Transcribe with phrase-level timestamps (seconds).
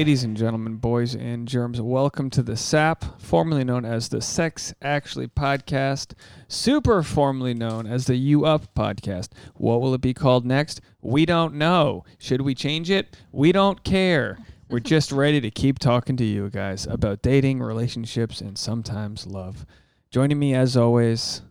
[0.00, 4.72] Ladies and gentlemen, boys and germs, welcome to the SAP, formerly known as the Sex
[4.80, 6.14] Actually podcast,
[6.48, 9.28] super formerly known as the You Up podcast.
[9.56, 10.80] What will it be called next?
[11.02, 12.04] We don't know.
[12.16, 13.14] Should we change it?
[13.30, 14.38] We don't care.
[14.70, 19.66] We're just ready to keep talking to you guys about dating, relationships, and sometimes love.
[20.10, 21.42] Joining me as always,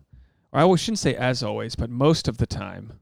[0.50, 2.98] or I shouldn't say as always, but most of the time,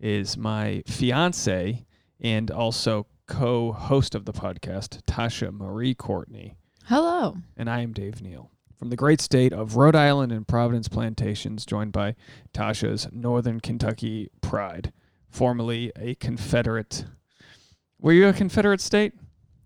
[0.00, 1.84] is my fiance
[2.18, 6.54] and also co host of the podcast, Tasha Marie Courtney.
[6.86, 7.36] Hello.
[7.56, 11.64] And I am Dave Neal from the great state of Rhode Island and Providence Plantations,
[11.64, 12.14] joined by
[12.52, 14.92] Tasha's Northern Kentucky pride,
[15.30, 17.06] formerly a Confederate.
[17.98, 19.14] Were you a Confederate state?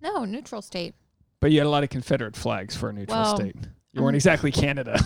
[0.00, 0.94] No, neutral state.
[1.40, 3.56] But you had a lot of Confederate flags for a neutral Well, state.
[3.92, 5.00] You weren't exactly Canada.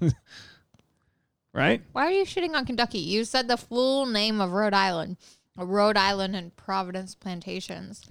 [1.52, 1.82] right?
[1.92, 2.98] Why are you shitting on Kentucky?
[2.98, 5.16] You said the full name of Rhode Island.
[5.64, 8.04] Rhode Island and Providence Plantations.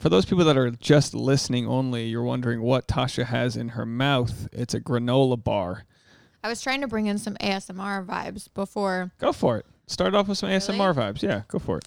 [0.00, 3.86] For those people that are just listening only, you're wondering what Tasha has in her
[3.86, 4.48] mouth.
[4.52, 5.84] It's a granola bar.
[6.42, 9.12] I was trying to bring in some ASMR vibes before.
[9.18, 9.66] Go for it.
[9.86, 11.22] Start off with some ASMR vibes.
[11.22, 11.84] Yeah, go for it.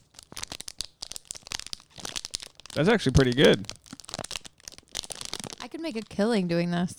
[2.73, 3.67] That's actually pretty good.
[5.61, 6.95] I could make a killing doing this.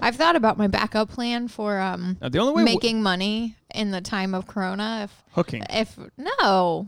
[0.00, 3.56] I've thought about my backup plan for um Now, the only way w- making money
[3.74, 5.02] in the time of Corona.
[5.04, 5.62] If hooking.
[5.70, 6.86] if no,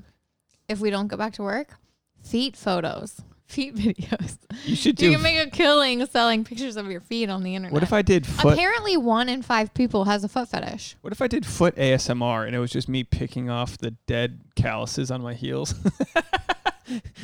[0.69, 1.74] if we don't go back to work,
[2.22, 4.38] feet photos, feet videos.
[4.64, 5.06] You should do.
[5.06, 7.72] You can make a killing selling pictures of your feet on the internet.
[7.72, 8.55] what if I did foot?
[8.55, 10.96] Apparently, one in five people has a foot fetish.
[11.00, 14.40] What if I did foot ASMR and it was just me picking off the dead
[14.57, 15.74] calluses on my heels?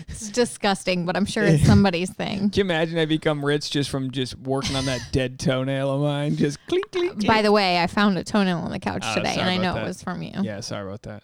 [0.09, 2.50] It's disgusting, but I'm sure it's somebody's thing.
[2.50, 6.03] Can you imagine I become rich just from just working on that dead toenail of
[6.03, 6.37] mine?
[6.37, 7.27] Just clink, clink, clink.
[7.27, 9.72] By the way, I found a toenail on the couch Oh, today, and I know
[9.72, 9.84] that.
[9.84, 10.33] it was from you.
[10.43, 11.22] Yeah, sorry about that.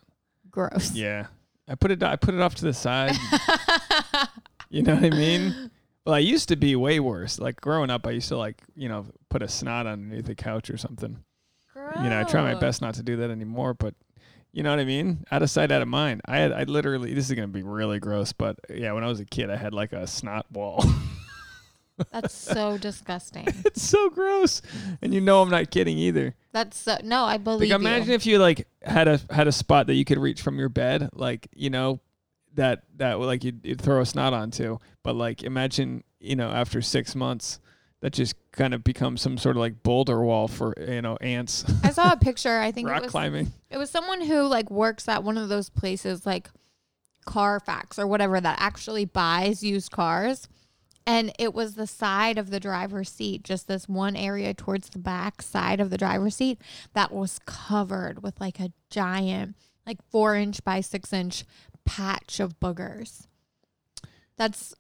[0.51, 0.93] Gross.
[0.93, 1.27] Yeah,
[1.71, 2.03] I put it.
[2.03, 3.17] I put it off to the side.
[4.71, 5.71] you know what I mean?
[6.05, 7.39] Well, I used to be way worse.
[7.39, 10.69] Like growing up, I used to like you know put a snot underneath the couch
[10.69, 11.23] or something.
[11.73, 11.95] Gross.
[12.03, 13.95] You know, I try my best not to do that anymore, but
[14.53, 15.25] you know what I mean?
[15.31, 16.23] Out of sight, out of mind.
[16.25, 19.21] I had, I literally, this is gonna be really gross, but yeah, when I was
[19.21, 20.85] a kid, I had like a snot wall.
[22.13, 23.47] That's so disgusting.
[23.65, 24.63] it's so gross,
[25.03, 26.35] and you know I'm not kidding either.
[26.53, 28.15] That's so, no, I believe Like imagine you.
[28.15, 31.11] if you like had a had a spot that you could reach from your bed,
[31.13, 32.01] like you know,
[32.55, 34.79] that that like you'd, you'd throw a snot onto.
[35.03, 37.61] But like imagine you know after six months,
[38.01, 41.65] that just kind of becomes some sort of like boulder wall for you know ants.
[41.85, 42.59] I saw a picture.
[42.59, 43.53] I think it Rock was climbing.
[43.71, 46.49] it was someone who like works at one of those places like
[47.27, 50.49] Carfax or whatever that actually buys used cars.
[51.07, 54.99] And it was the side of the driver's seat, just this one area towards the
[54.99, 56.61] back side of the driver's seat
[56.93, 59.57] that was covered with like a giant,
[59.87, 61.45] like four inch by six inch
[61.85, 63.27] patch of boogers.
[64.37, 64.75] That's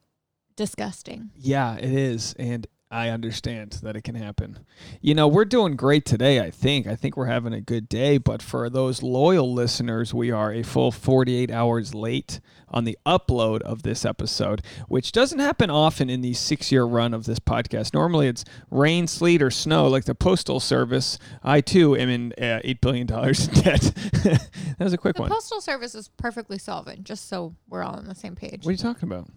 [0.56, 1.30] disgusting.
[1.36, 4.58] Yeah, it is, and I understand that it can happen.
[5.00, 6.88] You know, we're doing great today, I think.
[6.88, 10.64] I think we're having a good day, but for those loyal listeners, we are a
[10.64, 16.20] full 48 hours late on the upload of this episode, which doesn't happen often in
[16.20, 17.94] the six year run of this podcast.
[17.94, 21.16] Normally it's rain, sleet, or snow, like the Postal Service.
[21.44, 23.82] I too am in uh, $8 billion in debt.
[24.24, 25.30] that was a quick The one.
[25.30, 28.64] Postal Service is perfectly solvent, just so we're all on the same page.
[28.64, 29.28] What are you talking about?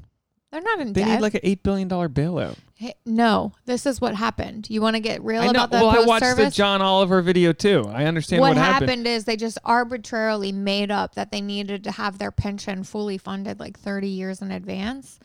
[0.53, 1.09] They're not in They debt.
[1.15, 2.55] need like an $8 billion bailout.
[2.75, 4.69] Hey, no, this is what happened.
[4.69, 5.49] You want to get real I know.
[5.49, 6.51] about the Well, I post watched the?
[6.51, 7.85] John Oliver video too.
[7.91, 8.81] I understand what happened.
[8.81, 9.07] what, happened.
[9.07, 13.59] is they just arbitrarily made up that they needed to have their pension fully funded
[13.59, 15.19] like 30 years in advance,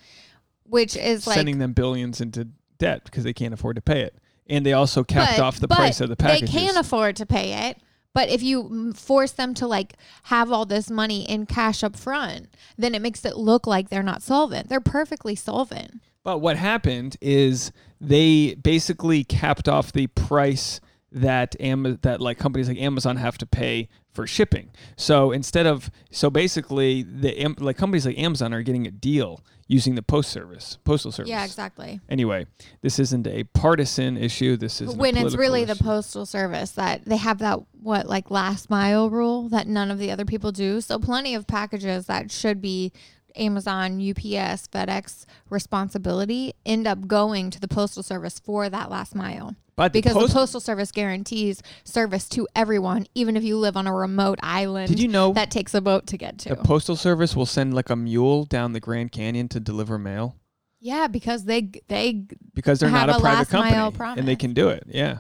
[0.65, 4.17] which is like sending them billions into debt because they can't afford to pay it.
[4.47, 6.50] And they also capped but- off the price of the packages.
[6.50, 7.76] They can't afford to pay it,
[8.14, 9.94] but if you mm, force them to like
[10.25, 14.02] have all this money in cash up front, then it makes it look like they're
[14.02, 14.69] not solvent.
[14.69, 16.00] They're perfectly solvent.
[16.25, 20.81] but what happened is they basically capped off the price
[21.12, 24.70] that Am- that like companies like Amazon have to pay for shipping.
[24.96, 29.40] So instead of so basically the Am- like companies like Amazon are getting a deal
[29.69, 31.28] using the post service, postal service.
[31.28, 32.00] Yeah, exactly.
[32.08, 32.46] Anyway,
[32.81, 34.56] this isn't a partisan issue.
[34.56, 38.70] This is when it's really the postal service that they have that what like last
[38.70, 42.60] mile rule that none of the other people do so plenty of packages that should
[42.60, 42.93] be
[43.37, 49.55] amazon ups fedex responsibility end up going to the postal service for that last mile
[49.77, 53.77] but the because post- the postal service guarantees service to everyone even if you live
[53.77, 56.57] on a remote island Did you know that takes a boat to get to the
[56.57, 60.37] postal service will send like a mule down the Grand Canyon to deliver mail?
[60.81, 64.69] yeah because they they because they're not a a private company and they can do
[64.69, 64.85] it.
[64.87, 65.19] Yeah.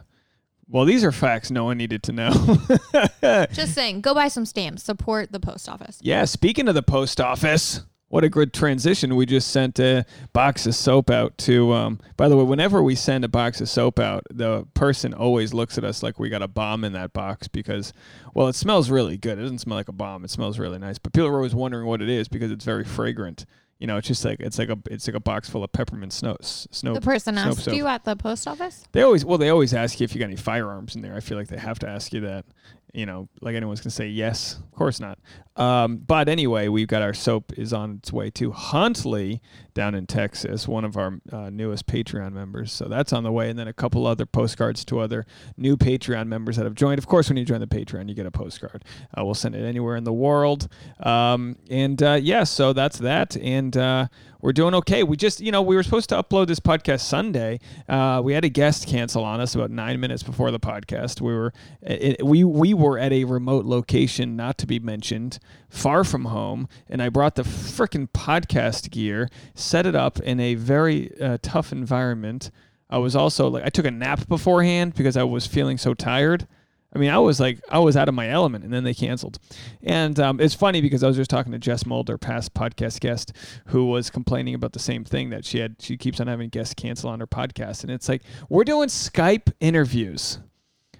[0.70, 2.30] Well, these are facts no one needed to know.
[3.52, 6.24] just saying go buy some stamps support the post office yeah.
[6.24, 9.16] Speaking of the post office, what a good transition.
[9.16, 12.94] We just sent a box of soap out to, um, by the way, whenever we
[12.94, 16.42] send a box of soap out, the person always looks at us like we got
[16.42, 17.92] a bomb in that box because,
[18.34, 19.38] well, it smells really good.
[19.38, 20.24] It doesn't smell like a bomb.
[20.24, 20.98] It smells really nice.
[20.98, 23.44] But people are always wondering what it is because it's very fragrant.
[23.78, 26.12] You know, it's just like it's like a it's like a box full of peppermint
[26.12, 26.94] snow snow.
[26.94, 27.74] The person Snow asked soap.
[27.74, 28.84] you at the post office.
[28.90, 31.14] They always well they always ask you if you got any firearms in there.
[31.14, 32.44] I feel like they have to ask you that.
[32.92, 34.54] You know, like anyone's gonna say yes.
[34.54, 35.18] Of course not.
[35.58, 39.42] Um, but anyway, we've got our soap is on its way to Huntley
[39.74, 42.72] down in Texas, one of our uh, newest Patreon members.
[42.72, 45.26] So that's on the way, and then a couple other postcards to other
[45.56, 46.98] new Patreon members that have joined.
[46.98, 48.84] Of course, when you join the Patreon, you get a postcard.
[49.16, 50.68] Uh, we'll send it anywhere in the world.
[51.00, 53.36] Um, and uh, yeah, so that's that.
[53.36, 54.08] And uh,
[54.40, 55.02] we're doing okay.
[55.02, 57.58] We just, you know, we were supposed to upload this podcast Sunday.
[57.88, 61.20] Uh, we had a guest cancel on us about nine minutes before the podcast.
[61.20, 61.52] We were,
[61.82, 66.68] it, we we were at a remote location, not to be mentioned, far from home,
[66.88, 71.72] and I brought the freaking podcast gear, set it up in a very uh, tough
[71.72, 72.50] environment.
[72.90, 76.46] I was also like, I took a nap beforehand because I was feeling so tired.
[76.94, 79.38] I mean, I was like, I was out of my element, and then they canceled.
[79.82, 83.32] And um, it's funny because I was just talking to Jess Mulder, past podcast guest,
[83.66, 85.76] who was complaining about the same thing that she had.
[85.80, 89.52] She keeps on having guests cancel on her podcast, and it's like we're doing Skype
[89.60, 90.38] interviews.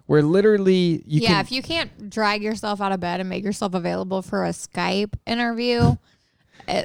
[0.08, 3.44] Where literally you yeah, can if you can't drag yourself out of bed and make
[3.44, 5.96] yourself available for a Skype interview,
[6.68, 6.82] uh,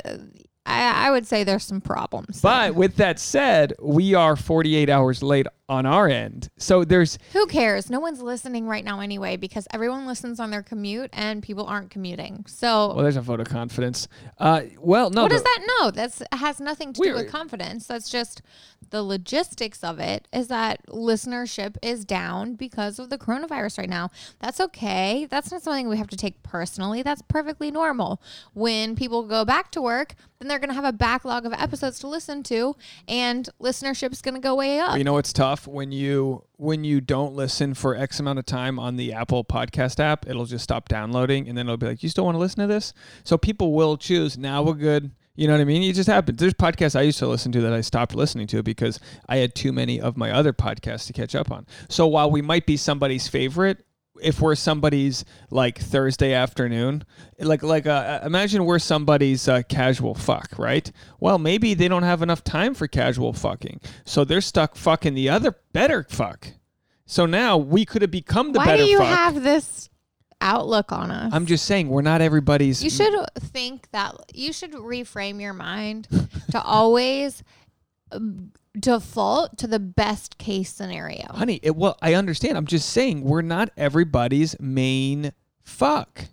[0.66, 2.42] I, I would say there's some problems.
[2.42, 2.52] there.
[2.52, 6.50] But with that said, we are 48 hours late on our end.
[6.58, 7.90] So there's Who cares?
[7.90, 11.90] No one's listening right now anyway because everyone listens on their commute and people aren't
[11.90, 12.46] commuting.
[12.48, 14.08] So well, there's a vote of confidence.
[14.38, 15.92] Uh, well, no, what the- does that know?
[15.92, 17.88] That's has nothing to do with confidence.
[17.88, 18.42] That's just
[18.90, 24.10] the logistics of it is that listenership is down because of the coronavirus right now.
[24.40, 25.28] That's okay.
[25.30, 27.02] That's not something we have to take personally.
[27.02, 28.22] That's perfectly normal.
[28.54, 32.00] When people go back to work, then they're going to have a backlog of episodes
[32.00, 32.76] to listen to
[33.08, 34.98] and listenership is going to go way up.
[34.98, 38.80] You know what's tough when you when you don't listen for X amount of time
[38.80, 42.10] on the Apple Podcast app, it'll just stop downloading, and then it'll be like, "You
[42.10, 44.38] still want to listen to this?" So people will choose.
[44.38, 45.12] Now we're good.
[45.36, 45.82] You know what I mean?
[45.82, 46.40] It just happens.
[46.40, 49.56] There's podcasts I used to listen to that I stopped listening to because I had
[49.56, 51.66] too many of my other podcasts to catch up on.
[51.90, 53.84] So while we might be somebody's favorite,
[54.22, 57.04] if we're somebody's like Thursday afternoon,
[57.40, 60.92] like like uh, imagine we're somebody's uh, casual fuck, right?
[61.20, 65.30] Well, maybe they don't have enough time for casual fucking, so they're stuck fucking the
[65.30, 66.48] other better fuck.
[67.06, 69.08] So now we could have become the Why better do you fuck.
[69.08, 69.90] have this
[70.42, 71.34] outlook on us?
[71.34, 72.84] I'm just saying we're not everybody's.
[72.84, 76.08] You should think that you should reframe your mind
[76.52, 77.44] to always
[78.12, 81.28] um, default to the best case scenario.
[81.30, 81.60] honey.
[81.62, 82.58] It, well, I understand.
[82.58, 86.26] I'm just saying we're not everybody's main fuck.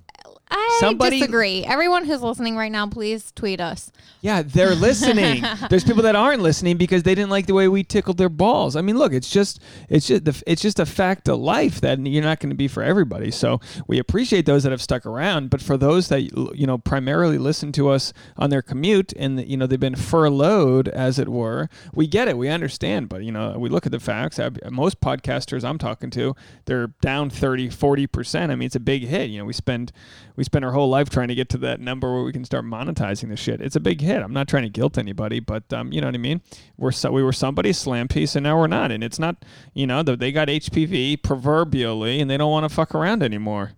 [0.51, 1.65] I Somebody- disagree.
[1.65, 3.93] Everyone who's listening right now, please tweet us.
[4.21, 5.45] Yeah, they're listening.
[5.69, 8.75] There's people that aren't listening because they didn't like the way we tickled their balls.
[8.77, 11.99] I mean, look, it's just it's just the, it's just a fact of life that
[12.05, 13.31] you're not going to be for everybody.
[13.31, 16.23] So we appreciate those that have stuck around, but for those that
[16.57, 20.89] you know primarily listen to us on their commute and you know they've been furloughed
[20.89, 23.09] as it were, we get it, we understand.
[23.09, 24.39] But you know, we look at the facts.
[24.39, 26.35] I- Most podcasters I'm talking to,
[26.65, 28.53] they're down 30, 40 percent.
[28.53, 29.31] I mean, it's a big hit.
[29.31, 29.93] You know, we spend
[30.41, 32.65] we spend our whole life trying to get to that number where we can start
[32.65, 33.61] monetizing the shit.
[33.61, 34.23] It's a big hit.
[34.23, 36.41] I'm not trying to guilt anybody, but um, you know what I mean.
[36.79, 38.91] We're so, we were somebody's slam piece, and now we're not.
[38.91, 39.45] And it's not,
[39.75, 43.73] you know, th- they got HPV proverbially, and they don't want to fuck around anymore.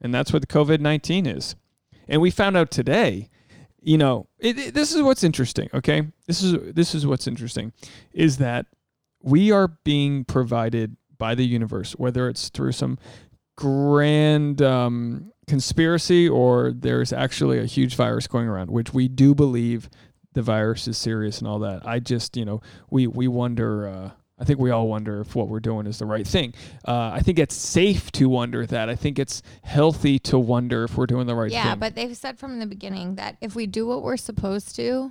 [0.00, 1.54] And that's what COVID nineteen is.
[2.08, 3.28] And we found out today,
[3.80, 5.68] you know, it, it- this is what's interesting.
[5.72, 7.72] Okay, this is this is what's interesting,
[8.12, 8.66] is that
[9.22, 12.98] we are being provided by the universe, whether it's through some
[13.58, 19.90] grand um, conspiracy or there's actually a huge virus going around, which we do believe
[20.34, 21.84] the virus is serious and all that.
[21.84, 23.88] I just, you know, we we wonder.
[23.88, 24.10] Uh,
[24.40, 26.54] I think we all wonder if what we're doing is the right thing.
[26.86, 28.88] Uh, I think it's safe to wonder that.
[28.88, 31.70] I think it's healthy to wonder if we're doing the right yeah, thing.
[31.70, 35.10] Yeah, but they've said from the beginning that if we do what we're supposed to,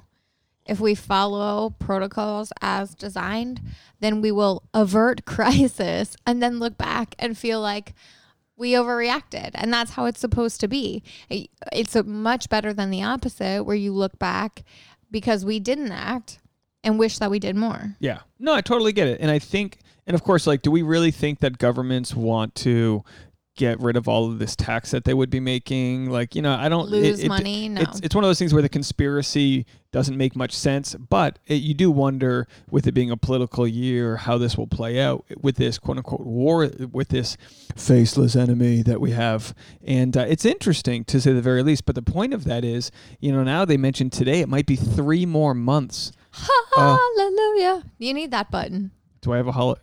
[0.66, 3.60] if we follow protocols as designed,
[4.00, 7.94] then we will avert crisis and then look back and feel like
[8.58, 9.52] we overreacted.
[9.54, 11.04] And that's how it's supposed to be.
[11.30, 14.64] It's much better than the opposite, where you look back
[15.10, 16.40] because we didn't act
[16.84, 17.96] and wish that we did more.
[18.00, 18.20] Yeah.
[18.40, 19.20] No, I totally get it.
[19.22, 23.04] And I think, and of course, like, do we really think that governments want to
[23.58, 26.10] get rid of all of this tax that they would be making.
[26.10, 27.68] Like, you know, I don't Lose it- it- money?
[27.68, 27.82] No.
[27.82, 31.56] It's it's one of those things where the conspiracy doesn't make much sense, but it,
[31.56, 35.56] you do wonder with it being a political year how this will play out with
[35.58, 37.36] this quote unquote war with this
[37.76, 39.54] faceless enemy that we have.
[39.86, 42.92] And uh, it's interesting to say the very least, but the point of that is,
[43.20, 46.12] you know, now they mentioned today it might be 3 more months.
[46.78, 47.84] Uh, Hallelujah.
[47.98, 48.92] You need that button.
[49.22, 49.80] Do I have a hol-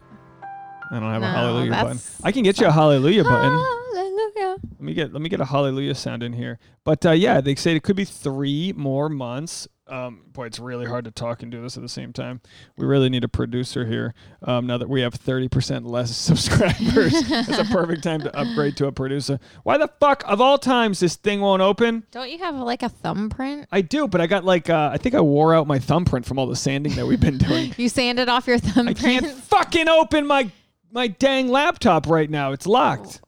[0.90, 1.98] I don't have a hallelujah button.
[2.22, 3.52] I can get you a hallelujah button.
[3.52, 4.56] Hallelujah.
[4.62, 6.58] Let me get let me get a hallelujah sound in here.
[6.84, 9.68] But uh, yeah, they say it could be three more months.
[9.86, 12.40] Um, boy, it's really hard to talk and do this at the same time.
[12.78, 14.14] We really need a producer here.
[14.42, 18.76] Um, now that we have thirty percent less subscribers, it's a perfect time to upgrade
[18.78, 19.38] to a producer.
[19.62, 22.04] Why the fuck of all times this thing won't open?
[22.10, 23.68] Don't you have like a thumbprint?
[23.72, 26.38] I do, but I got like uh, I think I wore out my thumbprint from
[26.38, 27.72] all the sanding that we've been doing.
[27.84, 28.98] You sanded off your thumbprint.
[28.98, 30.50] I can't fucking open my
[30.94, 32.52] my dang laptop right now.
[32.52, 33.20] It's locked.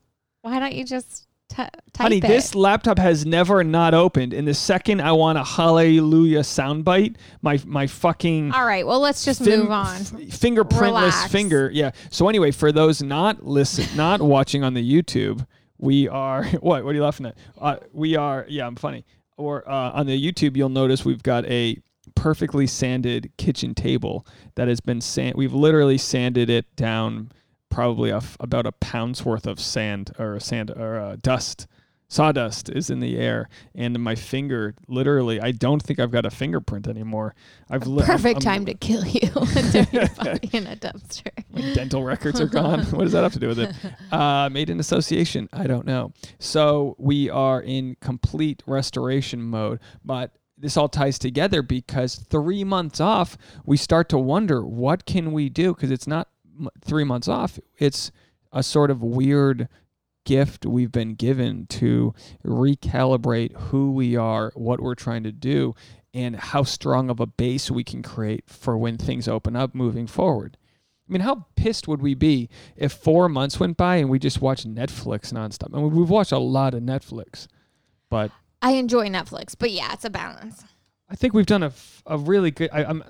[0.42, 2.22] Why don't you just t- type Honey, it?
[2.22, 4.32] this laptop has never not opened.
[4.32, 8.86] And the second I want a hallelujah soundbite, my my fucking All right.
[8.86, 9.96] Well, let's just fin- move on.
[9.96, 11.32] f- fingerprintless Relax.
[11.32, 11.70] finger.
[11.72, 11.90] Yeah.
[12.10, 15.44] So anyway, for those not listen, not watching on the YouTube,
[15.78, 16.84] we are what?
[16.84, 17.36] What are you laughing at?
[17.60, 18.46] Uh, we are.
[18.48, 19.04] Yeah, I'm funny.
[19.36, 21.76] Or uh, on the YouTube, you'll notice we've got a
[22.14, 25.34] perfectly sanded kitchen table that has been sand.
[25.36, 27.32] We've literally sanded it down,
[27.76, 31.66] probably a about a pound's worth of sand or sand or uh, dust.
[32.08, 35.40] Sawdust is in the air, and my finger literally.
[35.42, 37.34] I don't think I've got a fingerprint anymore.
[37.68, 40.76] I've li- I'm- Perfect I'm- time to kill you and throw your body in a
[40.76, 41.30] dumpster.
[41.50, 42.84] my dental records are gone.
[42.92, 43.74] what does that have to do with it?
[44.10, 45.46] Uh, made in association.
[45.52, 46.12] I don't know.
[46.38, 53.00] So we are in complete restoration mode, but this all ties together because three months
[53.00, 56.28] off, we start to wonder what can we do because it's not
[56.84, 57.58] three months off.
[57.78, 58.10] It's
[58.52, 59.68] a sort of weird
[60.24, 62.12] gift we've been given to
[62.44, 65.74] recalibrate who we are, what we're trying to do,
[66.12, 70.06] and how strong of a base we can create for when things open up moving
[70.06, 70.56] forward.
[71.08, 74.40] I mean, how pissed would we be if four months went by and we just
[74.40, 75.72] watched Netflix nonstop?
[75.72, 77.46] I mean, we've watched a lot of Netflix,
[78.10, 80.64] but I enjoy Netflix, but yeah, it's a balance.
[81.08, 82.70] I think we've done a, f- a really good.
[82.72, 83.04] I, I'm.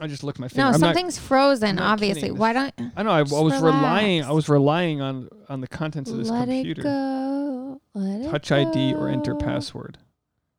[0.00, 0.62] I just looked my finger.
[0.62, 1.76] No, I'm not- something's frozen.
[1.76, 2.38] not Obviously, kidding.
[2.38, 3.10] why don't I know.
[3.10, 4.22] I, I was relying.
[4.24, 6.80] I was relying on on the contents of this let computer.
[6.80, 7.80] it go?
[7.94, 9.98] Let Touch it ID or enter password.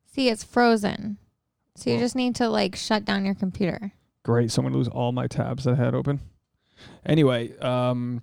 [0.05, 1.17] See, it's frozen.
[1.75, 2.05] So you Well.
[2.05, 3.91] just need to like shut down your computer.
[4.23, 4.51] Great.
[4.51, 6.21] So I'm gonna lose all my tabs that I had open.
[7.05, 8.21] Anyway, um,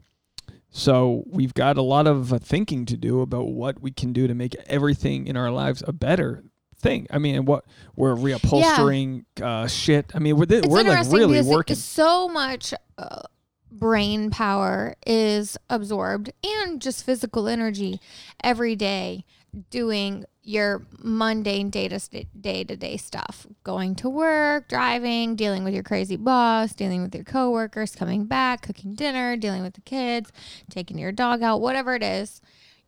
[0.71, 4.29] so we've got a lot of uh, thinking to do about what we can do
[4.29, 6.45] to make everything in our lives a better
[6.81, 7.07] thing.
[7.11, 7.65] I mean, what
[7.97, 10.11] we're reupholstering uh, shit.
[10.15, 11.77] I mean, we're th- we're like really working.
[11.77, 13.23] so much uh,
[13.71, 18.01] brain power is absorbed and just physical energy
[18.43, 19.25] every day
[19.71, 21.99] doing your mundane day to
[22.41, 27.15] day to day stuff going to work driving dealing with your crazy boss dealing with
[27.15, 30.33] your coworkers coming back cooking dinner dealing with the kids
[30.71, 32.41] taking your dog out whatever it is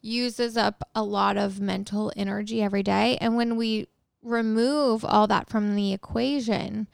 [0.02, 3.86] uses up a lot of mental energy every day and when we
[4.22, 6.86] remove all that from the equation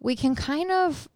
[0.00, 1.08] we can kind of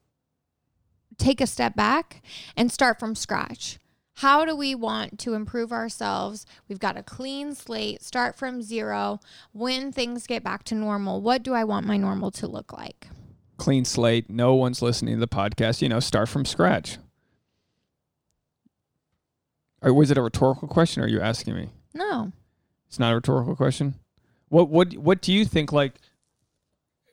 [1.20, 2.22] take a step back
[2.56, 3.78] and start from scratch.
[4.14, 6.44] How do we want to improve ourselves?
[6.68, 9.20] We've got a clean slate, start from zero.
[9.52, 13.08] When things get back to normal, what do I want my normal to look like?
[13.56, 14.28] Clean slate.
[14.28, 15.80] No one's listening to the podcast.
[15.80, 16.98] You know, start from scratch.
[19.82, 21.02] Or was it a rhetorical question?
[21.02, 21.68] Or are you asking me?
[21.94, 22.32] No.
[22.88, 23.94] It's not a rhetorical question.
[24.48, 25.72] What what what do you think?
[25.72, 25.94] Like,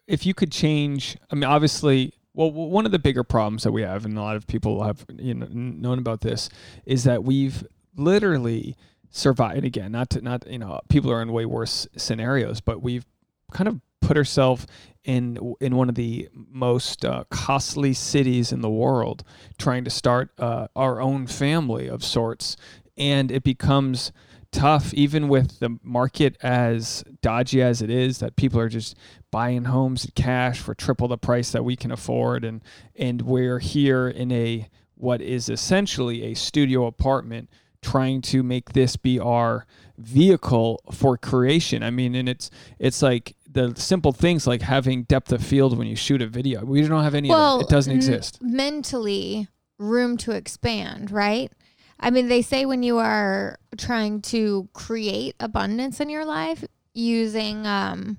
[0.07, 3.83] if you could change, I mean, obviously, well, one of the bigger problems that we
[3.83, 6.49] have, and a lot of people have you know known about this,
[6.85, 7.63] is that we've
[7.95, 8.75] literally
[9.09, 9.57] survived.
[9.57, 13.05] And again, not to not you know, people are in way worse scenarios, but we've
[13.51, 14.65] kind of put herself
[15.03, 19.23] in in one of the most uh, costly cities in the world,
[19.57, 22.57] trying to start uh, our own family of sorts,
[22.97, 24.11] and it becomes
[24.51, 28.95] tough even with the market as dodgy as it is that people are just
[29.31, 32.43] buying homes in cash for triple the price that we can afford.
[32.43, 32.61] And
[32.95, 37.49] and we're here in a what is essentially a studio apartment
[37.81, 39.65] trying to make this be our
[39.97, 41.83] vehicle for creation.
[41.83, 45.87] I mean and it's it's like the simple things like having depth of field when
[45.87, 49.47] you shoot a video we don't have any of that it doesn't n- exist Mentally,
[49.77, 51.51] room to expand, right?
[51.99, 57.65] I mean, they say when you are trying to create abundance in your life using
[57.65, 58.17] um,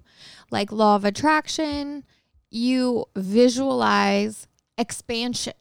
[0.51, 2.05] like law of attraction,
[2.51, 5.55] you visualize expansion.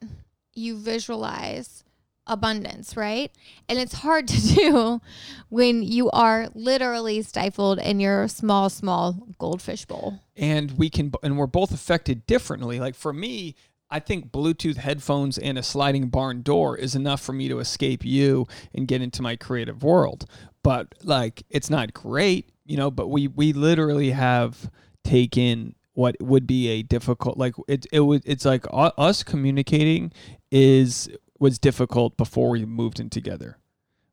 [0.54, 1.84] You visualize
[2.28, 3.32] abundance, right?
[3.68, 5.00] And it's hard to do
[5.48, 10.20] when you are literally stifled in your small, small goldfish bowl.
[10.36, 13.54] and we can and we're both affected differently like for me
[13.90, 18.04] i think bluetooth headphones and a sliding barn door is enough for me to escape
[18.04, 20.26] you and get into my creative world
[20.62, 24.70] but like it's not great you know but we we literally have
[25.04, 30.12] taken what would be a difficult like it it was it's like us communicating
[30.52, 31.08] is
[31.38, 33.58] was difficult before we moved in together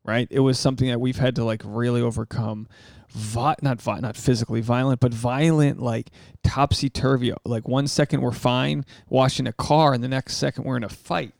[0.04, 2.68] right it was something that we've had to like really overcome
[3.16, 6.10] vi- not vi- not physically violent, but violent, like
[6.44, 7.32] topsy turvy.
[7.44, 10.88] Like one second we're fine washing a car, and the next second we're in a
[10.88, 11.32] fight.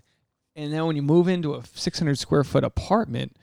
[0.54, 3.36] And then when you move into a 600 square foot apartment,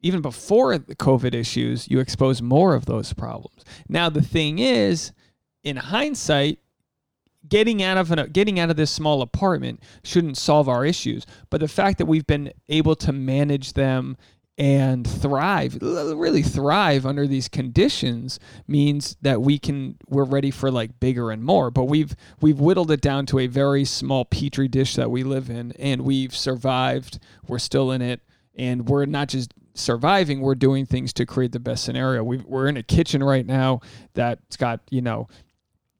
[0.00, 3.62] even before the COVID issues, you expose more of those problems.
[3.88, 5.12] Now the thing is,
[5.62, 6.58] in hindsight,
[7.50, 11.26] getting out of an, getting out of this small apartment shouldn't solve our issues.
[11.50, 14.16] But the fact that we've been able to manage them
[14.56, 18.38] and thrive, really thrive under these conditions
[18.68, 21.70] means that we can we're ready for like bigger and more.
[21.70, 25.50] But we've we've whittled it down to a very small petri dish that we live
[25.50, 27.18] in and we've survived.
[27.46, 28.20] We're still in it
[28.54, 32.66] and we're not just surviving we're doing things to create the best scenario we we're
[32.66, 33.80] in a kitchen right now
[34.14, 35.28] that's got you know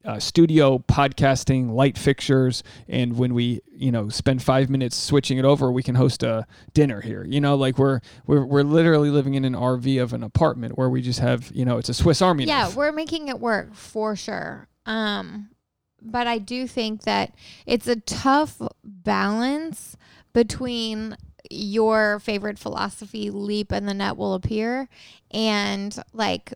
[0.05, 5.45] uh, studio podcasting light fixtures and when we you know spend five minutes switching it
[5.45, 7.23] over we can host a dinner here.
[7.27, 10.89] You know like we're we're, we're literally living in an rv of an apartment where
[10.89, 12.75] we just have you know it's a swiss army Yeah, knife.
[12.75, 14.67] we're making it work for sure.
[14.85, 15.49] Um,
[16.01, 17.35] but I do think that
[17.67, 19.95] it's a tough balance
[20.33, 21.15] between
[21.51, 24.87] your favorite philosophy, leap and the net will appear,
[25.31, 26.53] and like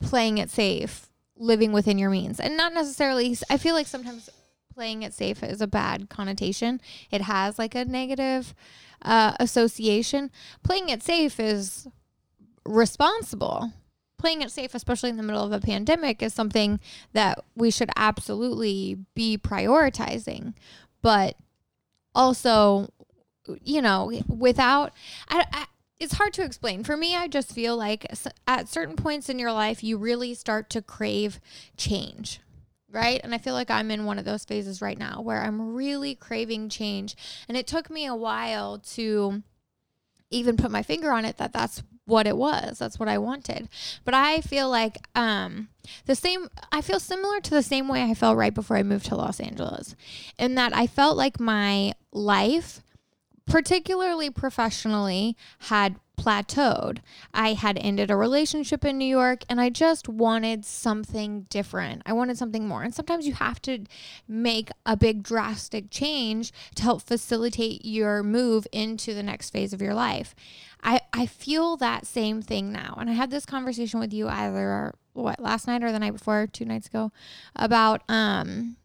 [0.00, 2.40] playing it safe, living within your means.
[2.40, 4.30] And not necessarily, I feel like sometimes
[4.74, 6.80] playing it safe is a bad connotation.
[7.10, 8.54] It has like a negative
[9.02, 10.30] uh, association.
[10.62, 11.86] Playing it safe is
[12.64, 13.72] responsible.
[14.18, 16.78] Playing it safe, especially in the middle of a pandemic, is something
[17.12, 20.54] that we should absolutely be prioritizing.
[21.02, 21.36] But
[22.14, 22.88] also,
[23.62, 24.92] you know, without,
[25.28, 25.66] I, I,
[26.02, 26.82] it's hard to explain.
[26.82, 28.06] For me, I just feel like
[28.48, 31.40] at certain points in your life, you really start to crave
[31.76, 32.40] change.
[32.90, 33.20] Right.
[33.22, 36.14] And I feel like I'm in one of those phases right now where I'm really
[36.14, 37.16] craving change.
[37.48, 39.42] And it took me a while to
[40.30, 43.68] even put my finger on it that that's what it was that's what i wanted
[44.04, 45.68] but i feel like um
[46.06, 49.04] the same i feel similar to the same way i felt right before i moved
[49.04, 49.94] to los angeles
[50.38, 52.80] in that i felt like my life
[53.46, 56.98] particularly professionally had plateaued.
[57.32, 62.02] I had ended a relationship in new york and i just wanted something different.
[62.06, 62.82] I wanted something more.
[62.82, 63.84] And sometimes you have to
[64.28, 69.82] make a big drastic change to help facilitate your move into the next phase of
[69.82, 70.34] your life.
[70.82, 72.96] I, I feel that same thing now.
[72.98, 76.46] And I had this conversation with you either what last night or the night before,
[76.46, 77.12] two nights ago,
[77.56, 78.76] about um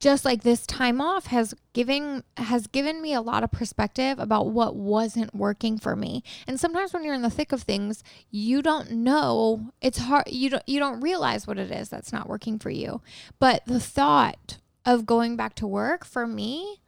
[0.00, 4.48] just like this time off has given has given me a lot of perspective about
[4.48, 6.22] what wasn't working for me.
[6.46, 9.72] And sometimes when you're in the thick of things, you don't know.
[9.80, 13.00] It's hard you don't you don't realize what it is that's not working for you.
[13.38, 16.80] But the thought of going back to work for me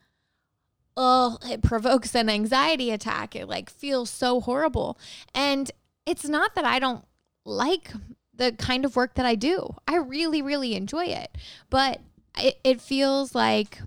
[0.97, 3.35] oh, it provokes an anxiety attack.
[3.35, 4.99] It like feels so horrible.
[5.35, 5.71] And
[6.05, 7.05] it's not that I don't
[7.47, 7.93] like
[8.35, 9.77] the kind of work that I do.
[9.89, 11.37] I really, really enjoy it.
[11.71, 12.01] But
[12.39, 13.81] it, it feels like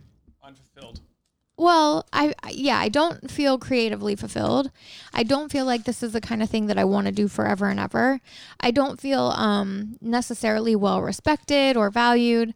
[0.44, 1.02] unfulfilled
[1.56, 4.72] well, I I- yeah, I don't feel creatively fulfilled.
[5.14, 7.28] I don't feel like this is the kind of thing that I want to do
[7.28, 8.20] forever and ever.
[8.60, 12.54] I don't feel um necessarily well respected or valued.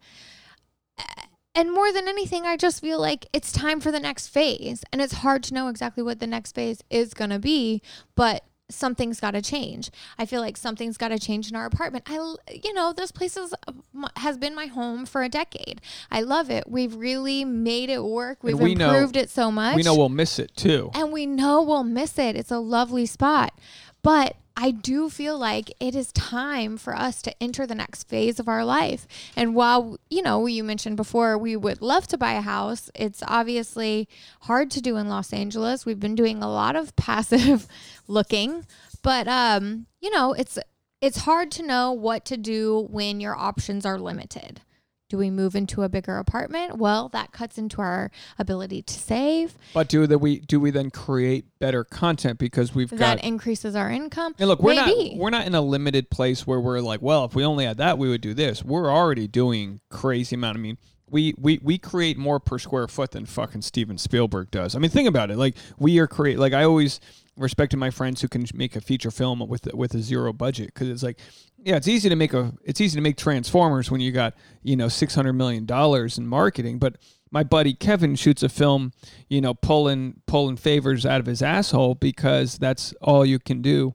[1.54, 4.84] And more than anything, I just feel like it's time for the next phase.
[4.92, 7.82] And it's hard to know exactly what the next phase is going to be,
[8.14, 9.90] but something's got to change.
[10.18, 12.04] I feel like something's got to change in our apartment.
[12.06, 12.14] I,
[12.62, 15.80] you know, this place is, uh, has been my home for a decade.
[16.10, 16.68] I love it.
[16.68, 18.42] We've really made it work.
[18.42, 21.26] We've we know- improved it so much we know we'll miss it too and we
[21.26, 22.36] know we'll miss it.
[22.36, 23.58] It's a lovely spot.
[24.02, 28.40] But I do feel like it is time for us to enter the next phase
[28.40, 29.06] of our life.
[29.36, 33.22] And while, you know, you mentioned before we would love to buy a house, it's
[33.28, 34.08] obviously
[34.40, 35.86] hard to do in Los Angeles.
[35.86, 37.68] We've been doing a lot of passive
[38.08, 38.66] looking,
[39.00, 40.58] but um, you know, it's
[41.00, 44.62] it's hard to know what to do when your options are limited.
[45.08, 46.76] Do we move into a bigger apartment?
[46.76, 49.54] Well, that cuts into our ability to save.
[49.72, 53.24] but do that we do we then create better content because we've got that got
[53.24, 54.34] increases our income.
[54.38, 55.10] And look, we're Maybe.
[55.10, 57.78] not we're not in a limited place where we're like, well, if we only had
[57.78, 58.62] that, we would do this.
[58.62, 60.58] We're already doing crazy amount.
[60.58, 60.76] I mean,
[61.08, 64.76] we, we we create more per square foot than fucking Steven Spielberg does.
[64.76, 65.38] I mean, think about it.
[65.38, 66.38] Like we are create.
[66.38, 67.00] Like I always
[67.38, 70.88] respected my friends who can make a feature film with with a zero budget because
[70.88, 71.18] it's like,
[71.58, 74.76] yeah, it's easy to make a it's easy to make Transformers when you got you
[74.76, 76.96] know six hundred million dollars in marketing, but
[77.30, 78.92] my buddy Kevin shoots a film,
[79.28, 83.94] you know, pulling pulling favors out of his asshole because that's all you can do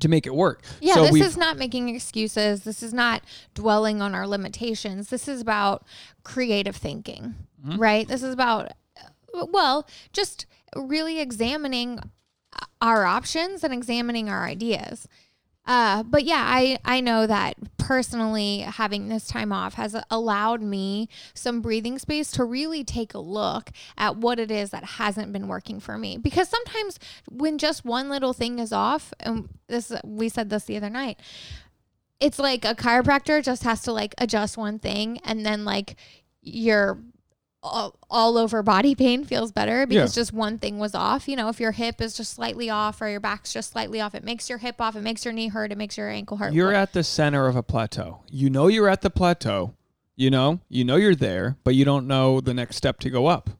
[0.00, 0.62] to make it work.
[0.80, 2.64] Yeah, So this is not making excuses.
[2.64, 3.22] This is not
[3.54, 5.08] dwelling on our limitations.
[5.08, 5.86] This is about
[6.22, 7.34] creative thinking,
[7.66, 7.78] Mm-hmm.
[7.80, 8.06] right?
[8.06, 8.72] This is about,
[9.32, 10.44] well, just
[10.76, 11.98] really examining
[12.80, 15.08] our options and examining our ideas.
[15.66, 21.08] Uh, but yeah, I, I know that personally having this time off has allowed me
[21.34, 25.48] some breathing space to really take a look at what it is that hasn't been
[25.48, 26.18] working for me.
[26.18, 30.76] Because sometimes when just one little thing is off, and this we said this the
[30.76, 31.18] other night,
[32.20, 35.96] it's like a chiropractor just has to like adjust one thing and then like
[36.42, 36.98] your
[37.66, 41.28] all, all over body pain feels better because just one thing was off.
[41.28, 44.14] You know, if your hip is just slightly off or your back's just slightly off,
[44.14, 46.52] it makes your hip off, it makes your knee hurt, it makes your ankle hurt.
[46.52, 48.20] You're at the center of a plateau.
[48.30, 49.74] You know you're at the plateau.
[50.18, 53.26] You know, you know you're there, but you don't know the next step to go
[53.26, 53.50] up.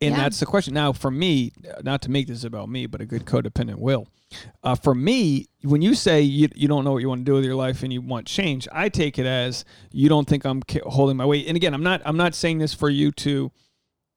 [0.00, 0.22] And Yeah.
[0.22, 0.74] that's the question.
[0.74, 4.08] Now, for me, not to make this about me, but a good codependent will.
[4.62, 7.34] Uh, for me, when you say you, you don't know what you want to do
[7.34, 10.62] with your life and you want change, I take it as you don't think I'm
[10.84, 11.46] holding my weight.
[11.46, 12.02] And again, I'm not.
[12.04, 13.50] I'm not saying this for you to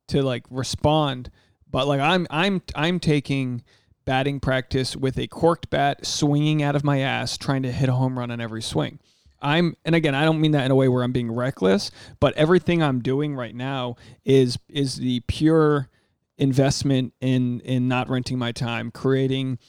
[0.09, 1.29] to like respond,
[1.69, 3.63] but like I'm I'm I'm taking
[4.05, 7.93] batting practice with a corked bat swinging out of my ass, trying to hit a
[7.93, 8.99] home run on every swing.
[9.41, 12.33] I'm and again, I don't mean that in a way where I'm being reckless, but
[12.35, 15.89] everything I'm doing right now is is the pure
[16.37, 19.59] investment in in not renting my time, creating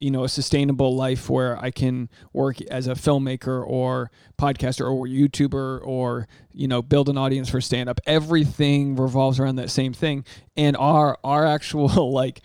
[0.00, 5.06] you know a sustainable life where I can work as a filmmaker or podcaster or
[5.06, 8.00] YouTuber or you know build an audience for stand up.
[8.06, 10.24] Everything revolves around that same thing,
[10.56, 12.40] and our our actual like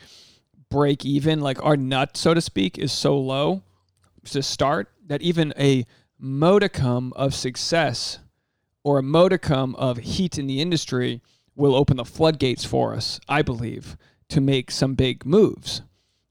[0.69, 3.63] break even, like our nut so to speak, is so low
[4.25, 5.85] to start that even a
[6.25, 8.17] modicum of success
[8.83, 11.21] or a modicum of heat in the industry
[11.55, 13.95] will open the floodgates for us, I believe,
[14.29, 15.83] to make some big moves.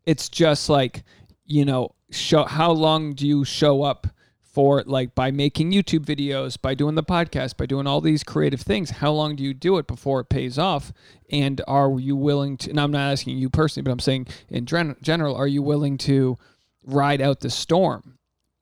[0.04, 1.04] It's just like,
[1.46, 4.08] you know, show how long do you show up
[4.42, 8.60] for like by making YouTube videos, by doing the podcast, by doing all these creative
[8.60, 10.92] things, how long do you do it before it pays off?
[11.30, 14.66] And are you willing to and I'm not asking you personally, but I'm saying in
[14.66, 16.36] gen- general, are you willing to
[16.84, 18.13] ride out the storm?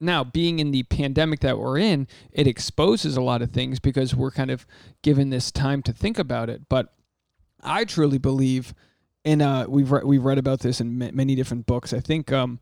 [0.03, 4.15] Now, being in the pandemic that we're in, it exposes a lot of things because
[4.15, 4.67] we're kind of
[5.03, 6.69] given this time to think about it.
[6.69, 6.93] But
[7.63, 8.75] I truly believe,
[9.25, 11.93] and uh, we've re- we've read about this in ma- many different books.
[11.93, 12.59] I think um,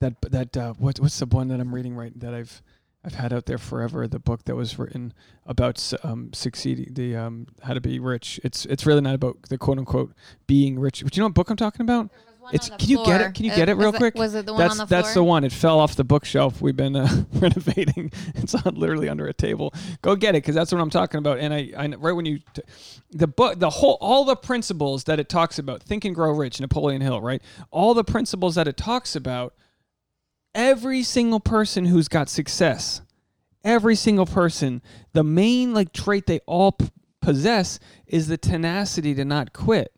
[0.00, 2.60] that that uh, what, what's the one that I'm reading right that I've
[3.04, 4.06] I've had out there forever.
[4.08, 5.14] The book that was written
[5.46, 8.40] about um, succeeding, the um, how to be rich.
[8.42, 10.12] It's it's really not about the quote unquote
[10.46, 11.04] being rich.
[11.04, 12.10] But you know what book I'm talking about?
[12.52, 13.34] It's can you get it?
[13.34, 14.14] Can you get it real was quick?
[14.14, 15.44] It, was it the one that's on the that's the one.
[15.44, 16.60] It fell off the bookshelf.
[16.60, 18.12] We've been uh, renovating.
[18.34, 19.74] It's on literally under a table.
[20.02, 21.38] Go get it because that's what I'm talking about.
[21.38, 22.62] And I, I right when you, t-
[23.10, 25.82] the book, the whole, all the principles that it talks about.
[25.82, 27.42] Think and Grow Rich, Napoleon Hill, right?
[27.70, 29.54] All the principles that it talks about.
[30.52, 33.02] Every single person who's got success,
[33.62, 34.82] every single person,
[35.12, 36.90] the main like trait they all p-
[37.22, 39.94] possess is the tenacity to not quit.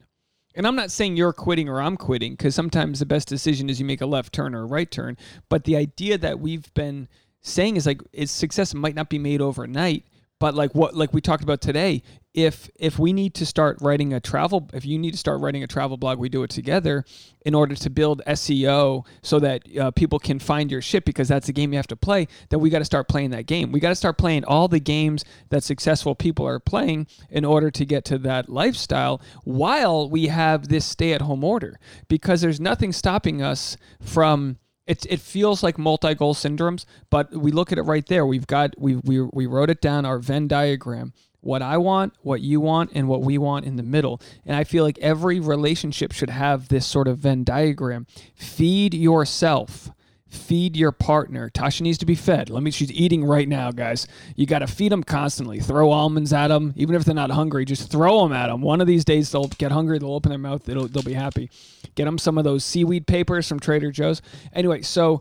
[0.54, 3.80] And I'm not saying you're quitting or I'm quitting because sometimes the best decision is
[3.80, 5.16] you make a left turn or a right turn.
[5.48, 7.08] But the idea that we've been
[7.40, 10.04] saying is like is success might not be made overnight,
[10.42, 12.02] but like what like we talked about today,
[12.34, 15.62] if if we need to start writing a travel if you need to start writing
[15.62, 17.04] a travel blog, we do it together
[17.46, 21.46] in order to build SEO so that uh, people can find your shit because that's
[21.46, 22.26] the game you have to play.
[22.48, 23.70] Then we got to start playing that game.
[23.70, 27.70] We got to start playing all the games that successful people are playing in order
[27.70, 31.78] to get to that lifestyle while we have this stay-at-home order
[32.08, 37.72] because there's nothing stopping us from it, it feels like multi-goal syndromes, but we look
[37.72, 38.26] at it right there.
[38.26, 41.12] We've got we we we wrote it down our Venn diagram.
[41.40, 44.20] What I want, what you want, and what we want in the middle.
[44.46, 48.06] And I feel like every relationship should have this sort of Venn diagram.
[48.36, 49.90] Feed yourself.
[50.32, 51.50] Feed your partner.
[51.50, 52.48] Tasha needs to be fed.
[52.48, 52.70] Let me.
[52.70, 54.08] She's eating right now, guys.
[54.34, 55.60] You got to feed them constantly.
[55.60, 57.66] Throw almonds at them, even if they're not hungry.
[57.66, 58.62] Just throw them at them.
[58.62, 59.98] One of these days they'll get hungry.
[59.98, 60.64] They'll open their mouth.
[60.64, 61.50] They'll they'll be happy.
[61.94, 64.22] Get them some of those seaweed papers from Trader Joe's.
[64.54, 65.20] Anyway, so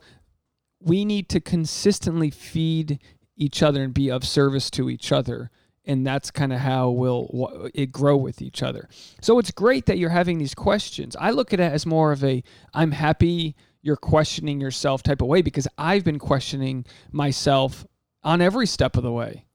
[0.80, 3.00] we need to consistently feed
[3.36, 5.52] each other and be of service to each other
[5.86, 8.88] and that's kind of how we'll it grow with each other
[9.21, 12.24] so it's great that you're having these questions i look at it as more of
[12.24, 12.43] a
[12.74, 17.86] i'm happy you're questioning yourself type of way because i've been questioning myself
[18.24, 19.46] on every step of the way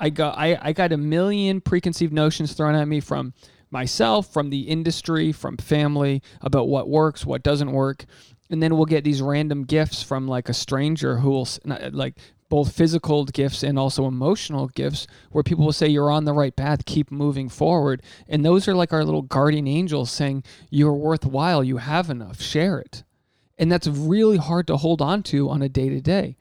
[0.00, 3.34] I got I, I got a million preconceived notions thrown at me from
[3.70, 8.04] myself, from the industry, from family about what works, what doesn't work.
[8.50, 12.16] And then we'll get these random gifts from like a stranger who will uh, like
[12.48, 16.56] both physical gifts and also emotional gifts where people will say you're on the right
[16.56, 18.02] path, keep moving forward.
[18.26, 22.78] And those are like our little guardian angels saying you're worthwhile, you have enough, share
[22.78, 23.04] it.
[23.58, 26.36] And that's really hard to hold on to on a day to day.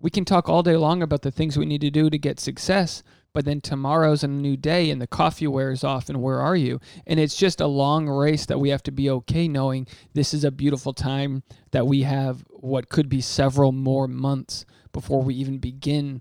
[0.00, 2.38] We can talk all day long about the things we need to do to get
[2.38, 3.02] success,
[3.32, 6.80] but then tomorrow's a new day and the coffee wears off and where are you?
[7.06, 10.44] And it's just a long race that we have to be okay knowing this is
[10.44, 15.58] a beautiful time that we have what could be several more months before we even
[15.58, 16.20] begin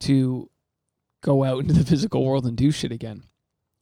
[0.00, 0.50] to
[1.22, 3.24] go out into the physical world and do shit again.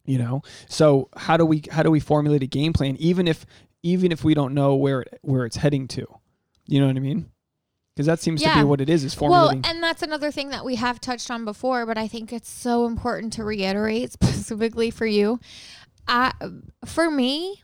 [0.04, 0.42] You know?
[0.68, 3.46] So how do we how do we formulate a game plan even if
[3.82, 6.06] even if we don't know where it, where it's heading to?
[6.66, 7.30] You know what I mean?
[7.94, 10.64] Because that seems to be what it is is Well, and that's another thing that
[10.64, 15.04] we have touched on before, but I think it's so important to reiterate specifically for
[15.04, 15.40] you.
[16.08, 16.32] I,
[16.86, 17.62] for me,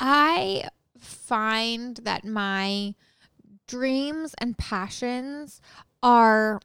[0.00, 2.94] I find that my
[3.68, 5.60] dreams and passions
[6.02, 6.60] are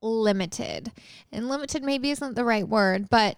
[0.00, 0.92] limited.
[1.32, 3.36] And limited maybe isn't the right word, but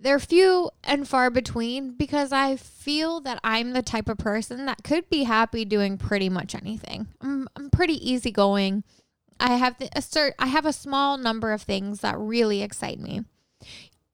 [0.00, 4.84] they're few and far between because I feel that I'm the type of person that
[4.84, 7.08] could be happy doing pretty much anything.
[7.20, 8.84] I'm, I'm pretty easygoing.
[9.40, 13.00] I have the, a cert, I have a small number of things that really excite
[13.00, 13.24] me.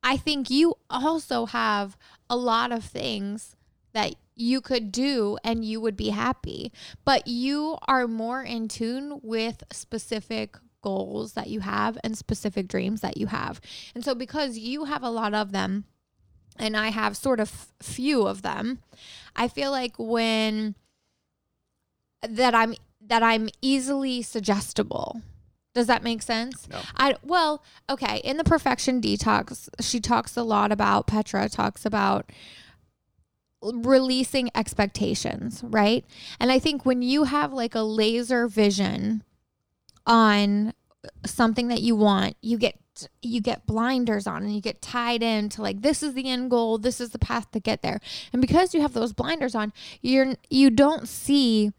[0.03, 1.97] I think you also have
[2.29, 3.57] a lot of things
[3.93, 6.73] that you could do and you would be happy,
[7.05, 13.01] but you are more in tune with specific goals that you have and specific dreams
[13.01, 13.61] that you have.
[13.95, 15.85] And so because you have a lot of them
[16.59, 18.79] and I have sort of few of them,
[19.35, 20.77] I feel like when
[22.23, 25.23] that I'm that I'm easily suggestible.
[25.75, 26.69] Does that make sense?
[26.69, 26.81] No.
[26.97, 32.31] I well, okay, in the perfection detox, she talks a lot about Petra talks about
[33.61, 36.05] releasing expectations, right?
[36.39, 39.25] And I think when you have like a laser vision
[40.07, 40.73] on
[41.25, 42.79] something that you want, you get
[43.23, 46.79] you get blinders on and you get tied into like this is the end goal,
[46.79, 48.01] this is the path to get there.
[48.33, 51.73] And because you have those blinders on, you're you don't see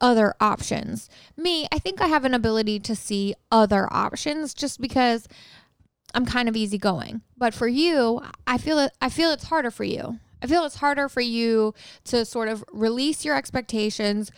[0.00, 1.08] other options.
[1.36, 5.28] Me, I think I have an ability to see other options just because
[6.14, 7.22] I'm kind of easygoing.
[7.36, 10.20] But for you, I feel it I feel it's harder for you.
[10.42, 11.72] I feel it's harder for you
[12.04, 14.30] to sort of release your expectations,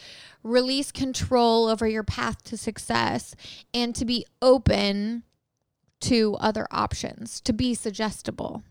[0.46, 3.35] release control over your path to success,
[3.74, 5.22] and to be open
[6.00, 8.62] to other options, to be suggestible,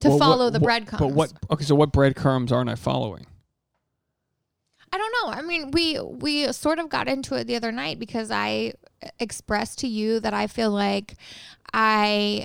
[0.00, 1.00] to Well, what- follow the what- breadcrumbs.
[1.00, 1.32] But what?
[1.50, 3.26] Okay, so what breadcrumbs aren't I following?
[4.92, 5.32] I don't know.
[5.32, 8.72] I mean, we we sort of got into it the other night because I
[9.20, 11.14] expressed to you that I feel like
[11.72, 12.44] I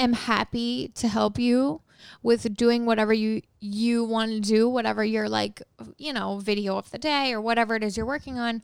[0.00, 1.82] am happy to help you
[2.22, 5.62] with doing whatever you you want to do, whatever your like,
[5.98, 8.62] you know, video of the day or whatever it is you're working on.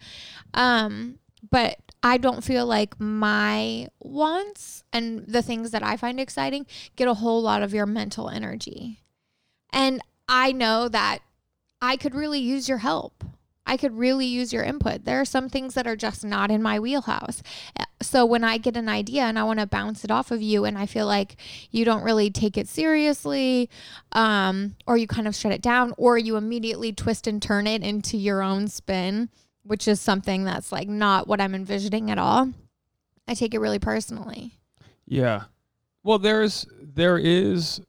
[0.55, 1.19] Um,
[1.51, 7.09] but I don't feel like my wants and the things that I find exciting get
[7.09, 9.01] a whole lot of your mental energy.
[9.73, 11.19] And I know that
[11.83, 13.23] I could really use your help.
[13.67, 15.05] I could really use your input.
[15.05, 17.43] There are some things that are just not in my wheelhouse.
[17.79, 20.43] Uh, So when I get an idea and I want to bounce it off of
[20.43, 21.37] you and I feel like
[21.71, 23.71] you don't really take it seriously
[24.13, 27.83] um, or you kind of shut it down or you immediately twist and turn it
[27.83, 29.31] into your own spin,
[29.63, 32.53] which is something that's like not what I'm envisioning at all,
[33.27, 34.61] I take it really personally.
[35.07, 35.45] Yeah.
[36.05, 37.81] Well, there's there is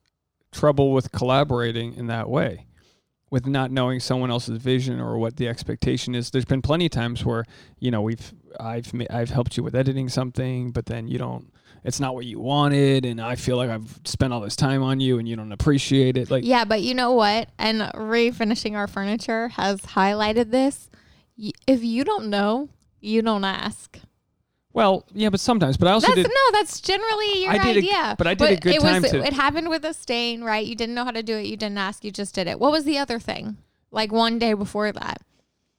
[0.52, 2.67] trouble with collaborating in that way,
[3.30, 6.32] with not knowing someone else's vision or what the expectation is.
[6.32, 7.46] There's been plenty of times where
[7.80, 11.52] you know we've I've I've helped you with editing something, but then you don't.
[11.84, 15.00] It's not what you wanted, and I feel like I've spent all this time on
[15.00, 16.30] you, and you don't appreciate it.
[16.30, 17.50] Like, Yeah, but you know what?
[17.58, 20.90] And refinishing our furniture has highlighted this.
[21.68, 24.00] If you don't know, you don't ask.
[24.78, 25.76] Well, yeah, but sometimes.
[25.76, 26.28] But I also That's did.
[26.28, 28.16] no, that's generally your I did a- idea.
[28.16, 30.64] but I did a good it time Was, to- It happened with a stain, right?
[30.64, 31.48] You didn't know how to do it.
[31.48, 32.04] You didn't ask.
[32.06, 32.60] You just did it.
[32.60, 33.58] What was the other thing?
[33.90, 35.22] Like one day before that.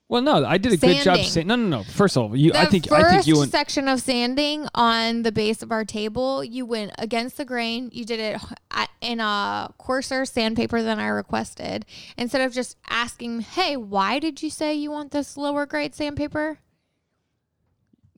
[0.08, 1.04] Well, no, I did a good job.
[1.04, 1.24] Sanding.
[1.26, 1.82] Saying, no, no, no.
[1.84, 2.50] First of all, you.
[2.50, 5.70] The I think first I think you and section of sanding on the base of
[5.70, 7.90] our table, you went against the grain.
[7.92, 8.40] You did it
[8.72, 11.86] at- in a coarser sandpaper than I requested.
[12.16, 16.58] Instead of just asking, "Hey, why did you say you want this lower grade sandpaper?"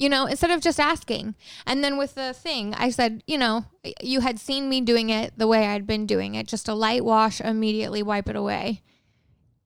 [0.01, 1.35] You know, instead of just asking.
[1.67, 3.67] And then with the thing, I said, you know,
[4.03, 7.05] you had seen me doing it the way I'd been doing it, just a light
[7.05, 8.81] wash, immediately wipe it away.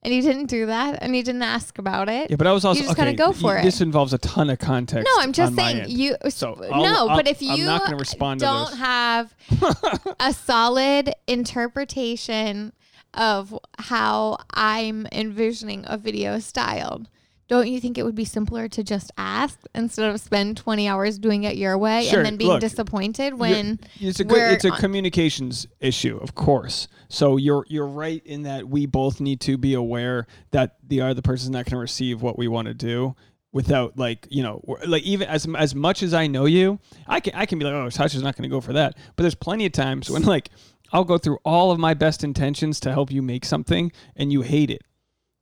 [0.02, 2.28] and you didn't do that and you didn't ask about it.
[2.30, 3.62] Yeah, but I was also just okay, gotta go y- for it.
[3.62, 5.08] This involves a ton of context.
[5.10, 6.16] No, I'm just saying you.
[6.28, 9.32] So, I'll- no, I'll- but if you not gonna respond don't have
[10.20, 12.72] a solid interpretation
[13.14, 17.08] of how I'm envisioning a video styled,
[17.48, 21.18] don't you think it would be simpler to just ask instead of spend 20 hours
[21.18, 24.64] doing it your way Sure, and then being look, disappointed when it's a good, it's
[24.64, 26.88] a on- communications issue, of course.
[27.08, 31.22] So you're you're right in that we both need to be aware that the other
[31.22, 33.14] person's not going to receive what we want to do
[33.52, 37.34] without like you know like even as as much as I know you, I can
[37.34, 39.66] I can be like oh Tasha's not going to go for that, but there's plenty
[39.66, 40.50] of times when like
[40.92, 44.42] I'll go through all of my best intentions to help you make something and you
[44.42, 44.82] hate it.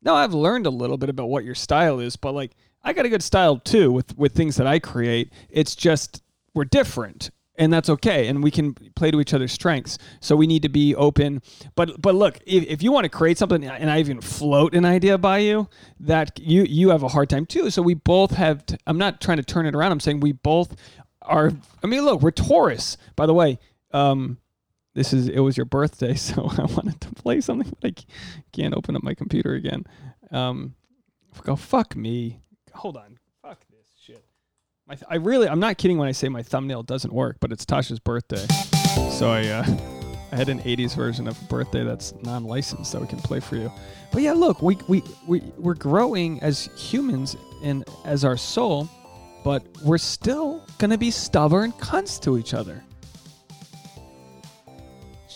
[0.02, 3.06] No, I've learned a little bit about what your style is, but like I got
[3.06, 5.32] a good style too with with things that I create.
[5.48, 6.22] It's just
[6.54, 9.98] we're different and that's okay and we can play to each other's strengths.
[10.20, 11.42] So we need to be open.
[11.74, 14.84] But but look if, if you want to create something and i even float an
[14.84, 15.68] idea by you
[16.00, 17.70] that you you have a hard time too.
[17.70, 19.92] So we both have t- i'm not trying to turn it around.
[19.92, 20.74] I'm saying we both
[21.22, 21.52] are
[21.84, 23.58] i mean look we're taurus by the way.
[23.92, 24.38] Um
[24.94, 27.94] this is it was your birthday so i wanted to play something but i
[28.52, 29.84] can't open up my computer again.
[30.30, 30.74] Um
[31.40, 32.40] go fuck me.
[32.74, 33.18] Hold on.
[33.42, 34.24] Fuck this shit.
[34.86, 37.52] My th- I really, I'm not kidding when I say my thumbnail doesn't work, but
[37.52, 38.46] it's Tasha's birthday,
[39.10, 39.64] so I, uh,
[40.32, 43.70] I had an '80s version of birthday that's non-licensed that we can play for you.
[44.12, 48.88] But yeah, look, we we we we're growing as humans and as our soul,
[49.44, 52.82] but we're still gonna be stubborn cunts to each other.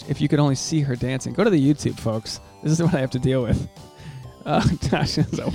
[0.08, 2.40] If you could only see her dancing, go to the YouTube, folks.
[2.62, 3.68] This is what I have to deal with.
[4.46, 5.50] Uh, Tasha's a,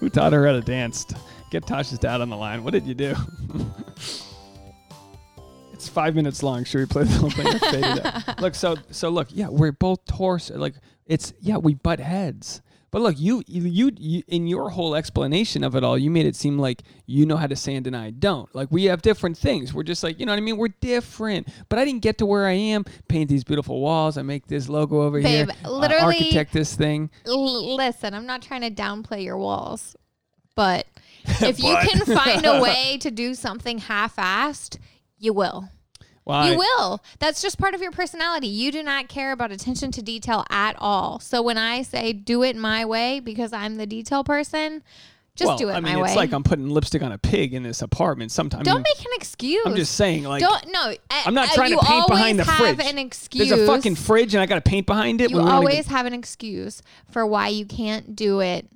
[0.00, 1.06] who taught her how to dance?
[1.52, 2.64] Get Tasha's dad on the line.
[2.64, 3.14] What did you do?
[5.72, 6.64] it's five minutes long.
[6.64, 7.46] Should we play the whole thing?
[7.46, 8.40] or fade it out?
[8.40, 10.50] look, so so look, yeah, we're both Taurus.
[10.50, 10.74] Like
[11.06, 12.62] it's yeah, we butt heads.
[12.92, 16.34] But look, you, you you in your whole explanation of it all, you made it
[16.34, 18.52] seem like you know how to sand and I don't.
[18.54, 19.72] Like we have different things.
[19.72, 20.56] We're just like you know what I mean.
[20.56, 21.48] We're different.
[21.68, 22.84] But I didn't get to where I am.
[23.06, 24.18] Paint these beautiful walls.
[24.18, 25.46] I make this logo over here.
[25.46, 27.10] Babe, uh, literally- architect this thing.
[27.26, 29.94] L- listen, I'm not trying to downplay your walls,
[30.56, 30.86] but
[31.24, 34.78] if you can find a way to do something half-assed,
[35.18, 35.68] you will.
[36.30, 37.02] Well, You will.
[37.18, 38.46] That's just part of your personality.
[38.46, 41.20] You do not care about attention to detail at all.
[41.20, 44.82] So when I say do it my way because I'm the detail person,
[45.36, 46.16] just well, do it I mean, my it's way.
[46.16, 48.30] like I'm putting lipstick on a pig in this apartment.
[48.30, 49.62] Sometimes don't make an excuse.
[49.64, 50.90] I'm just saying, like, don't no.
[50.90, 52.80] Eh, I'm not eh, trying you to paint behind the fridge.
[52.80, 53.48] An excuse.
[53.48, 55.30] there's a fucking fridge and I got to paint behind it.
[55.30, 58.68] you when we don't always have an excuse for why you can't do it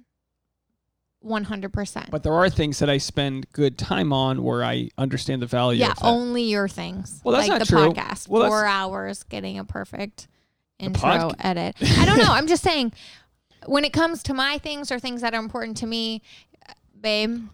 [1.25, 2.11] 100%.
[2.11, 5.81] but there are things that I spend good time on where I understand the value.
[5.81, 7.21] yeah, only your things.
[7.25, 7.93] Well, that's like not the true.
[7.93, 8.29] podcast.
[8.29, 10.29] Well, Four hours getting a perfect
[10.79, 11.77] intro edit.
[11.99, 12.33] I don't know.
[12.33, 12.93] I'm just saying
[13.67, 16.23] when it comes to my things or things that are important to me,
[17.01, 17.45] babe,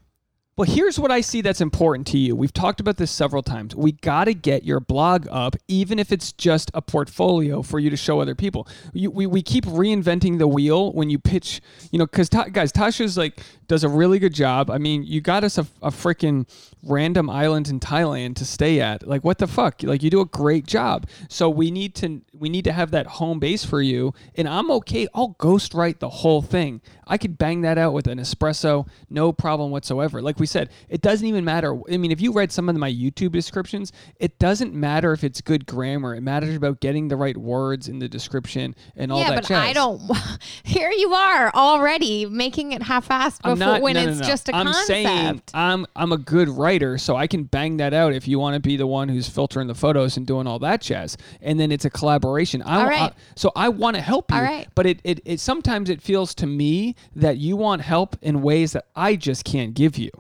[0.61, 2.37] Well, here's what I see that's important to you.
[2.37, 3.75] We've talked about this several times.
[3.75, 7.89] We got to get your blog up, even if it's just a portfolio for you
[7.89, 8.69] to show other people.
[8.93, 12.73] You, we, we keep reinventing the wheel when you pitch, you know, because ta- guys,
[12.73, 14.71] Tasha's like does a really good job.
[14.71, 16.47] I mean, you got us a, a freaking
[16.83, 19.07] random island in Thailand to stay at.
[19.07, 19.83] Like, what the fuck?
[19.83, 21.07] Like, you do a great job.
[21.31, 24.13] So we need to we need to have that home base for you.
[24.35, 25.09] And I'm okay.
[25.15, 26.83] I'll ghostwrite the whole thing.
[27.07, 30.21] I could bang that out with an espresso, no problem whatsoever.
[30.21, 31.79] Like we said, it doesn't even matter.
[31.91, 35.41] I mean, if you read some of my YouTube descriptions, it doesn't matter if it's
[35.41, 36.15] good grammar.
[36.15, 39.41] It matters about getting the right words in the description and all yeah, that Yeah,
[39.41, 39.69] but jazz.
[39.69, 40.03] I don't.
[40.65, 44.27] Here you are already making it half-assed before not, when no, no, it's no.
[44.27, 44.87] just a I'm concept.
[44.87, 48.55] saying I'm I'm a good writer, so I can bang that out if you want
[48.55, 51.17] to be the one who's filtering the photos and doing all that jazz.
[51.41, 52.63] And then it's a collaboration.
[52.63, 53.13] I, All right.
[53.13, 54.69] I- so I want to help you, All right.
[54.75, 58.73] but it, it it sometimes it feels to me that you want help in ways
[58.73, 60.11] that I just can't give you.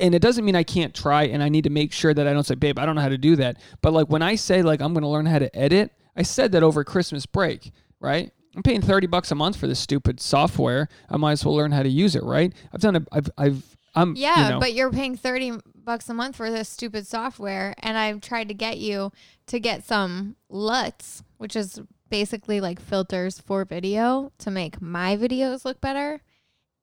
[0.00, 2.32] And it doesn't mean I can't try and I need to make sure that I
[2.32, 3.58] don't say, babe, I don't know how to do that.
[3.82, 6.62] But like when I say like I'm gonna learn how to edit, I said that
[6.62, 8.30] over Christmas break, right?
[8.56, 10.88] I'm paying 30 bucks a month for this stupid software.
[11.08, 12.52] I might as well learn how to use it, right?
[12.72, 16.14] I've done a I've I've I'm Yeah, you know, but you're paying 30 bucks a
[16.14, 19.12] month for this stupid software and I've tried to get you
[19.46, 25.64] to get some LUTs, which is basically like filters for video to make my videos
[25.64, 26.20] look better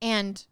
[0.00, 0.46] and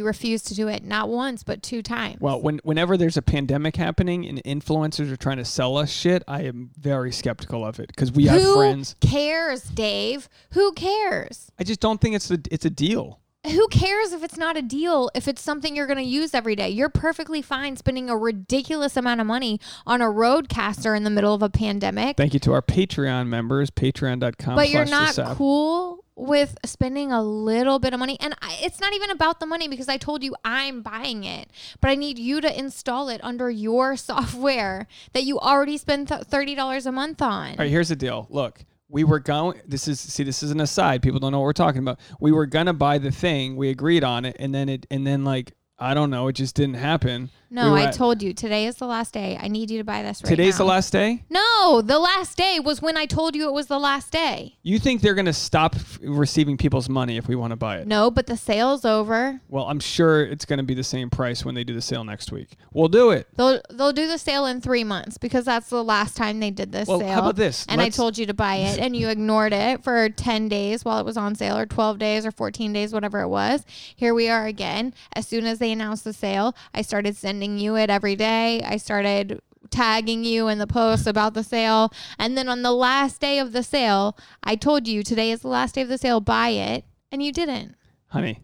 [0.00, 2.16] you refuse to do it not once but two times.
[2.20, 6.24] Well, when whenever there's a pandemic happening and influencers are trying to sell us shit,
[6.26, 8.46] I am very skeptical of it because we have friends.
[8.46, 8.96] Who friends.
[9.00, 10.28] cares, Dave?
[10.52, 11.52] Who cares?
[11.58, 13.20] I just don't think it's a it's a deal.
[13.46, 16.54] Who cares if it's not a deal, if it's something you're going to use every
[16.54, 16.68] day?
[16.68, 21.32] You're perfectly fine spending a ridiculous amount of money on a RODECaster in the middle
[21.32, 22.18] of a pandemic.
[22.18, 24.56] Thank you to our Patreon members, patreon.com.
[24.56, 28.16] but you're not cool with spending a little bit of money.
[28.20, 31.50] And I, it's not even about the money because I told you I'm buying it,
[31.80, 36.22] but I need you to install it under your software that you already spend th-
[36.22, 37.50] $30 a month on.
[37.50, 38.26] All right, here's the deal.
[38.30, 39.60] Look, we were going.
[39.66, 40.24] This is see.
[40.24, 41.00] This is an aside.
[41.00, 42.00] People don't know what we're talking about.
[42.18, 43.54] We were gonna buy the thing.
[43.54, 46.26] We agreed on it, and then it, and then like I don't know.
[46.26, 47.30] It just didn't happen.
[47.52, 49.36] No, We I at- told you today is the last day.
[49.40, 51.24] I need you to buy this right Today's the last day.
[51.28, 54.56] No, the last day was when I told you it was the last day.
[54.62, 57.88] You think they're gonna stop f- receiving people's money if we want to buy it?
[57.88, 59.40] No, but the sale's over.
[59.48, 62.30] Well, I'm sure it's gonna be the same price when they do the sale next
[62.30, 62.56] week.
[62.72, 63.26] We'll do it.
[63.36, 66.70] They'll they'll do the sale in three months because that's the last time they did
[66.70, 67.08] this Well, sale.
[67.12, 67.66] how about this?
[67.68, 70.84] And I Let's- told you to buy it, and you ignored it for ten days
[70.84, 73.64] while it was on sale, or twelve days, or fourteen days, whatever it was.
[73.96, 74.94] Here we are again.
[75.14, 78.60] As soon as they announced the sale, I started sending you it every day.
[78.62, 83.20] I started tagging you in the posts about the sale, and then on the last
[83.20, 86.20] day of the sale, I told you today is the last day of the sale.
[86.20, 87.74] Buy it, and you didn't.
[88.08, 88.40] honey.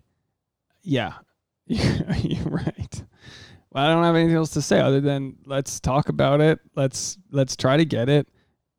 [0.82, 1.14] Yeah,
[1.66, 3.02] you're right.
[3.70, 6.60] Well, I don't have anything else to say other than let's talk about it.
[6.76, 8.28] Let's let's try to get it,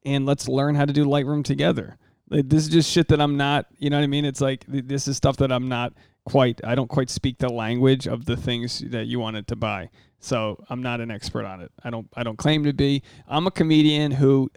[0.06, 1.98] and let's learn how to do Lightroom together.
[2.30, 3.66] Like, This is just shit that I'm not.
[3.78, 4.26] You know what I mean?
[4.26, 5.94] It's like this is stuff that I'm not
[6.26, 6.62] quite.
[6.64, 9.90] I don't quite speak the language of the things that you wanted to buy.
[10.20, 11.72] So I'm not an expert on it.
[11.84, 12.08] I don't.
[12.16, 13.04] I don't claim to be.
[13.28, 14.50] I'm a comedian who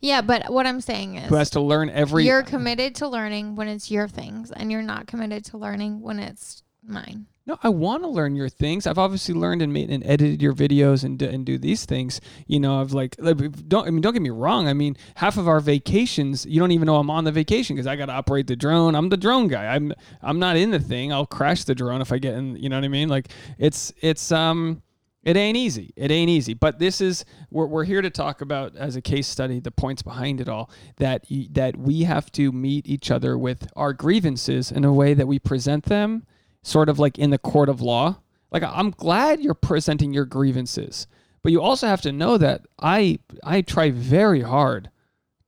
[0.00, 2.24] Yeah, but what I'm saying is, who has to learn every.
[2.24, 6.18] you're committed to learning when it's your things, and you're not committed to learning when
[6.18, 7.26] it's mine.
[7.48, 8.88] No, I want to learn your things.
[8.88, 12.20] I've obviously learned and made and edited your videos and do, and do these things.
[12.48, 13.36] You know, I've like like,
[13.68, 14.66] don't I mean don't get me wrong.
[14.66, 17.86] I mean half of our vacations you don't even know I'm on the vacation because
[17.86, 18.96] I got to operate the drone.
[18.96, 19.66] I'm the drone guy.
[19.66, 19.92] I'm
[20.22, 21.12] I'm not in the thing.
[21.12, 22.56] I'll crash the drone if I get in.
[22.56, 23.08] You know what I mean?
[23.08, 23.28] Like
[23.58, 24.82] it's it's um.
[25.26, 25.92] It ain't easy.
[25.96, 26.54] It ain't easy.
[26.54, 30.00] But this is we're, we're here to talk about as a case study the points
[30.00, 34.84] behind it all that that we have to meet each other with our grievances in
[34.84, 36.24] a way that we present them
[36.62, 38.20] sort of like in the court of law.
[38.52, 41.08] Like I'm glad you're presenting your grievances,
[41.42, 44.90] but you also have to know that I I try very hard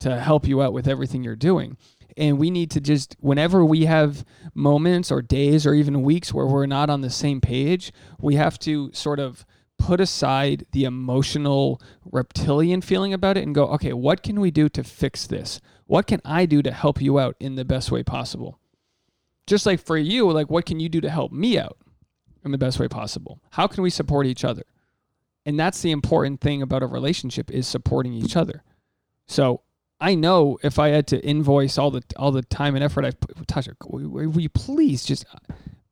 [0.00, 1.76] to help you out with everything you're doing.
[2.16, 4.24] And we need to just whenever we have
[4.56, 8.58] moments or days or even weeks where we're not on the same page, we have
[8.60, 9.46] to sort of
[9.78, 14.68] put aside the emotional reptilian feeling about it and go, okay, what can we do
[14.68, 15.60] to fix this?
[15.86, 18.58] What can I do to help you out in the best way possible?
[19.48, 21.78] just like for you, like what can you do to help me out
[22.44, 23.40] in the best way possible?
[23.50, 24.64] How can we support each other?
[25.44, 28.62] And that's the important thing about a relationship is supporting each other.
[29.26, 29.62] So
[30.00, 33.18] I know if I had to invoice all the all the time and effort I've
[33.18, 35.24] put, Tasha, will will you please just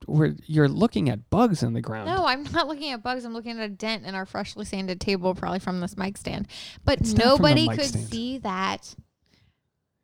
[0.07, 2.07] we're, you're looking at bugs in the ground.
[2.09, 3.24] No, I'm not looking at bugs.
[3.24, 6.48] I'm looking at a dent in our freshly sanded table, probably from this mic stand.
[6.84, 8.09] But It's not from the nobody mic could stand.
[8.09, 8.94] see that.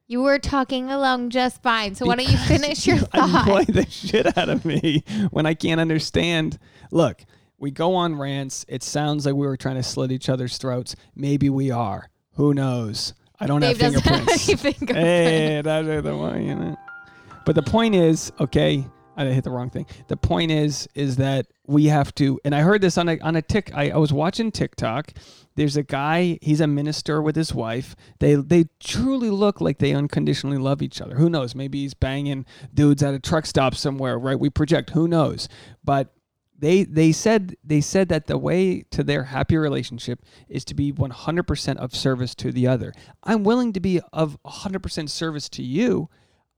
[0.09, 1.95] You were talking along just fine.
[1.95, 3.47] So why don't you finish your thought?
[3.49, 6.59] Annoy the shit out of me when I can't understand.
[6.91, 7.25] Look,
[7.59, 8.67] we go on rants.
[8.69, 10.97] It sounds like we were trying to slit each other's throats.
[11.15, 12.11] Maybe we are.
[12.35, 13.15] Who knows?
[13.41, 14.49] I don't Dave have doesn't have fingerprints.
[14.49, 14.93] any fingerprints.
[15.01, 16.77] hey, that's the one, you know.
[17.47, 18.85] But the point is, okay,
[19.17, 19.87] I hit the wrong thing.
[20.09, 22.41] The point is, is that we have to.
[22.45, 23.71] And I heard this on a on a tick.
[23.75, 25.13] I, I was watching TikTok.
[25.55, 26.39] There's a guy.
[26.41, 27.95] He's a minister with his wife.
[28.21, 31.17] They they truly look like they unconditionally love each other.
[31.17, 31.55] Who knows?
[31.55, 34.19] Maybe he's banging dudes at a truck stop somewhere.
[34.19, 34.39] Right?
[34.39, 34.91] We project.
[34.91, 35.49] Who knows?
[35.85, 36.15] But
[36.59, 40.93] they they said they said that the way to their happy relationship is to be
[40.93, 42.93] 100% of service to the other.
[43.25, 46.09] I'm willing to be of 100% service to you.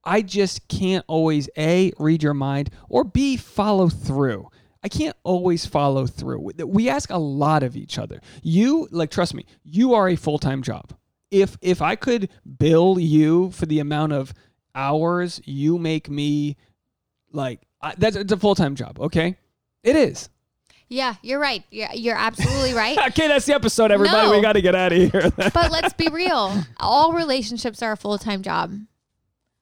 [0.05, 4.49] I just can't always A, read your mind, or B, follow through.
[4.83, 6.51] I can't always follow through.
[6.67, 8.21] We ask a lot of each other.
[8.43, 10.93] You, like, trust me, you are a full time job.
[11.31, 12.29] If if I could
[12.59, 14.35] bill you for the amount of
[14.75, 16.57] hours you make me,
[17.33, 19.01] like, I, that's it's a full time job.
[19.01, 19.37] Okay,
[19.83, 20.29] it is.
[20.89, 21.65] Yeah, you're right.
[21.71, 22.97] Yeah, you're absolutely right.
[23.09, 24.27] Okay, that's the episode, everybody.
[24.29, 24.37] No.
[24.37, 25.33] We got to get out of here.
[25.37, 26.63] but let's be real.
[26.79, 28.75] All relationships are a full time job.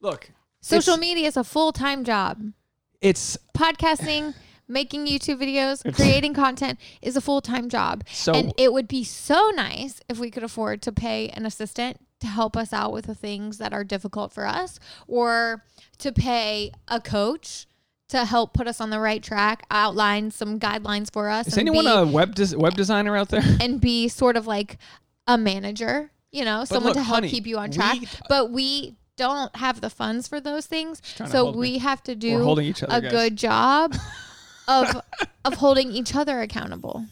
[0.03, 0.31] Look,
[0.61, 2.53] Social media is a full time job.
[3.01, 4.35] it's Podcasting,
[4.69, 8.05] making YouTube videos, creating content is a full time job.
[8.13, 8.33] so.
[8.33, 12.27] and it would be so nice if we could afford to pay an assistant to
[12.27, 14.79] help us out with the things that are difficult for us
[15.09, 15.65] or
[15.99, 17.67] to pay a coach
[18.09, 21.69] to help put us on the right track, outline some guidelines for us is and
[21.69, 23.43] anyone be, a web des- web designer out there?
[23.61, 24.79] and be sort of like
[25.27, 27.99] a manager, you know, someone look, to help honey, keep you on track.
[28.01, 31.01] we- but we don't have the funds for those things.
[31.17, 31.61] So hold me.
[31.61, 33.11] we have to do holding each other, a guys.
[33.11, 33.95] good job
[34.69, 35.01] of
[35.45, 37.05] of holding each other accountable.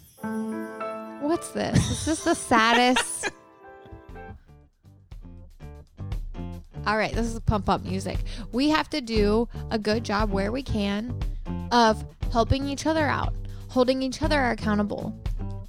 [1.21, 1.79] What's this?
[1.91, 3.31] Is this the saddest?
[6.87, 8.19] all right, this is pump up music.
[8.53, 11.15] We have to do a good job where we can
[11.71, 13.35] of helping each other out,
[13.69, 15.15] holding each other accountable,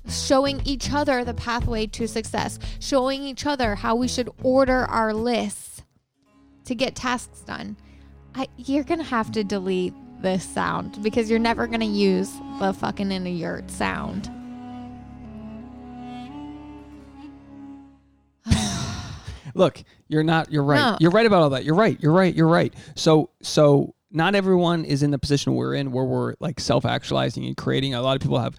[0.08, 5.14] showing each other the pathway to success, showing each other how we should order our
[5.14, 5.70] lists
[6.66, 7.78] to get tasks done.
[8.36, 12.32] I, you're going to have to delete this sound because you're never going to use
[12.59, 14.30] the fucking in a yurt sound.
[19.55, 20.51] Look, you're not.
[20.51, 20.91] You're right.
[20.91, 20.97] No.
[20.99, 21.66] You're right about all that.
[21.66, 21.97] You're right.
[22.01, 22.34] You're right.
[22.34, 22.74] You're right.
[22.95, 27.45] So so not everyone is in the position we're in where we're like self actualizing
[27.45, 27.93] and creating.
[27.93, 28.55] A lot of people have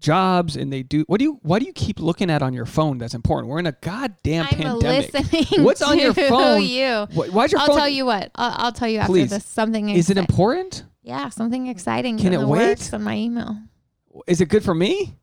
[0.00, 1.04] jobs and they do.
[1.06, 1.38] What do you?
[1.42, 2.98] Why do you keep looking at on your phone?
[2.98, 3.48] That's important.
[3.50, 5.12] We're in a goddamn I'm pandemic.
[5.14, 5.64] listening.
[5.64, 6.62] What's on your phone?
[6.62, 7.06] You.
[7.12, 7.76] Wh- Why's your I'll phone?
[7.76, 8.30] tell you what.
[8.34, 9.30] I'll, I'll tell you after Please.
[9.30, 9.44] this.
[9.44, 10.84] Something Is it important?
[11.02, 12.18] Yeah, something exciting.
[12.18, 12.92] Can in it the wait?
[12.92, 13.56] on my email.
[14.26, 15.16] Is it good for me?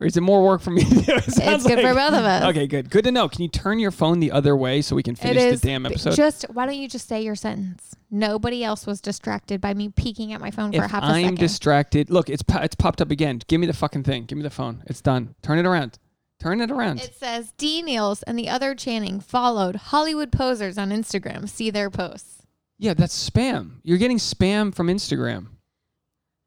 [0.00, 0.82] Or is it more work for me?
[0.84, 2.44] it It's good for both of us.
[2.46, 2.90] Okay, good.
[2.90, 3.28] Good to know.
[3.28, 5.86] Can you turn your phone the other way so we can finish is the damn
[5.86, 6.16] episode?
[6.16, 6.44] just.
[6.52, 7.94] Why don't you just say your sentence?
[8.10, 11.22] Nobody else was distracted by me peeking at my phone for if half a I'm
[11.22, 11.38] second.
[11.38, 13.40] distracted, look, it's it's popped up again.
[13.46, 14.24] Give me the fucking thing.
[14.24, 14.82] Give me the phone.
[14.86, 15.36] It's done.
[15.42, 15.98] Turn it around.
[16.40, 17.00] Turn it around.
[17.00, 21.48] it says D Nealz and the other Channing followed Hollywood posers on Instagram.
[21.48, 22.42] See their posts.
[22.78, 23.76] yeah, that's spam.
[23.84, 25.46] You're getting spam from Instagram.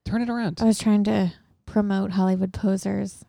[0.06, 0.60] Turn it around.
[0.62, 1.32] I was trying to
[1.66, 3.24] promote Hollywood posers.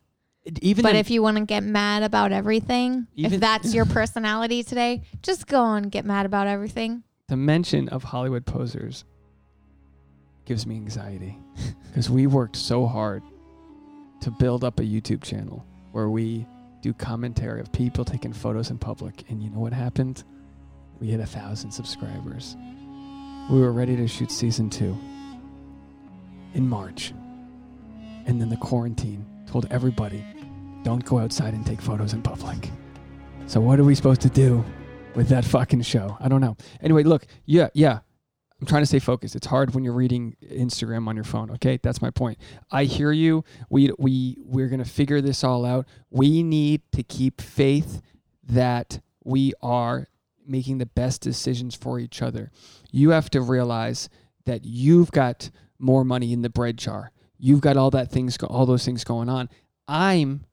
[0.62, 3.84] Even But the- if you want to get mad about everything, Even- if that's your
[3.84, 7.03] personality today, just go and get mad about everything.
[7.28, 9.05] the mention of Hollywood posers
[10.46, 11.36] gives me anxiety
[11.88, 13.22] because we worked so hard
[14.22, 16.46] to build up a YouTube channel where we
[16.80, 19.24] do commentary of people taking photos in public.
[19.28, 20.24] And you know what happened?
[21.01, 22.57] We hit a thousand subscribers.
[23.51, 24.96] We were ready to shoot season two
[26.55, 27.12] in March.
[28.26, 30.24] And then the quarantine told everybody
[30.89, 32.70] don't go outside and take photos in public.
[33.47, 34.64] So, what are we supposed to do
[35.14, 36.16] with that fucking show?
[36.18, 36.57] I don't know.
[36.80, 37.99] Anyway, look, yeah, yeah.
[38.59, 39.36] I'm trying to stay focused.
[39.36, 41.51] It's hard when you're reading Instagram on your phone.
[41.51, 42.39] Okay, that's my point.
[42.70, 43.45] I hear you.
[43.68, 45.86] We we we're gonna figure this all out.
[46.09, 48.01] We need to keep faith
[48.45, 50.09] that we are
[50.47, 52.51] making the best decisions for each other.
[52.91, 54.09] You have to realize
[54.47, 57.12] that you've got more money in the bread jar.
[57.39, 59.51] You've got all that things, all those things going on.
[59.86, 60.47] I'm,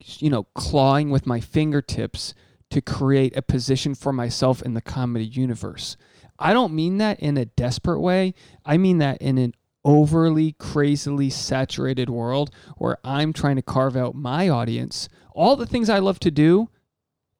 [0.00, 2.34] you know, clawing with my fingertips
[2.70, 5.96] to create a position for myself in the comedy universe.
[6.38, 8.34] I don't mean that in a desperate way.
[8.64, 14.14] I mean that in an overly crazily saturated world where I'm trying to carve out
[14.14, 15.08] my audience.
[15.32, 16.68] All the things I love to do,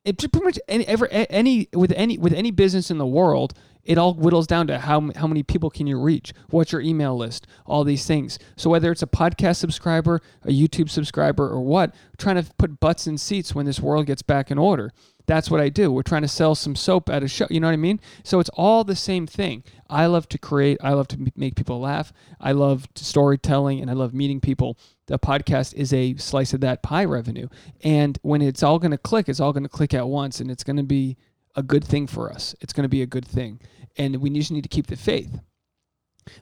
[0.05, 3.53] it pretty much any ever any with any with any business in the world,
[3.89, 6.35] it all whittles down to how how many people can you reach?
[6.51, 7.47] What's your email list?
[7.65, 8.39] All these things.
[8.55, 13.07] So whether it's a podcast subscriber, a YouTube subscriber, or what, trying to put butts
[13.07, 14.93] in seats when this world gets back in order.
[15.27, 15.91] That's what I do.
[15.91, 17.47] We're trying to sell some soap at a show.
[17.51, 18.01] You know what I mean?
[18.25, 19.63] So it's all the same thing.
[19.89, 20.79] I love to create.
[20.83, 22.13] I love to make people laugh.
[22.41, 24.79] I love storytelling, and I love meeting people.
[25.07, 27.49] The podcast is a slice of that pie revenue.
[27.83, 30.51] And when it's all going to click, it's all going to click at once, and
[30.51, 31.19] it's going to be
[31.55, 32.55] a good thing for us.
[32.61, 33.61] It's going to be a good thing,
[33.97, 35.41] and we just need to keep the faith.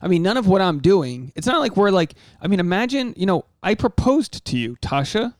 [0.01, 1.33] I mean, none of what I'm doing.
[1.37, 2.15] It's not like we're like.
[2.41, 5.35] I mean, imagine you know, I proposed to you, Tasha.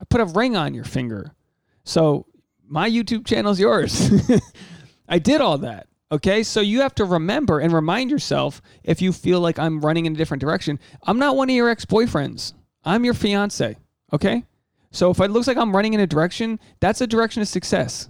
[0.00, 1.32] I put a ring on your finger,
[1.84, 2.26] so
[2.66, 4.10] my YouTube channel's yours.
[5.08, 5.88] I did all that.
[6.10, 10.06] Okay, so you have to remember and remind yourself if you feel like I'm running
[10.06, 10.78] in a different direction.
[11.02, 12.54] I'm not one of your ex boyfriends.
[12.84, 13.76] I'm your fiance.
[14.12, 14.44] Okay,
[14.90, 18.08] so if it looks like I'm running in a direction, that's a direction of success.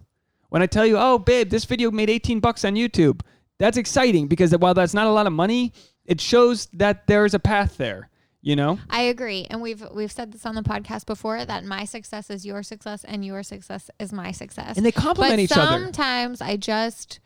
[0.49, 3.21] When I tell you, oh, babe, this video made 18 bucks on YouTube,
[3.59, 5.73] that's exciting because while that's not a lot of money,
[6.05, 8.09] it shows that there is a path there.
[8.41, 11.85] You know, I agree, and we've we've said this on the podcast before that my
[11.85, 14.77] success is your success and your success is my success.
[14.77, 15.67] and they complement each other.
[15.67, 17.19] sometimes I just,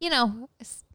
[0.00, 0.48] you know,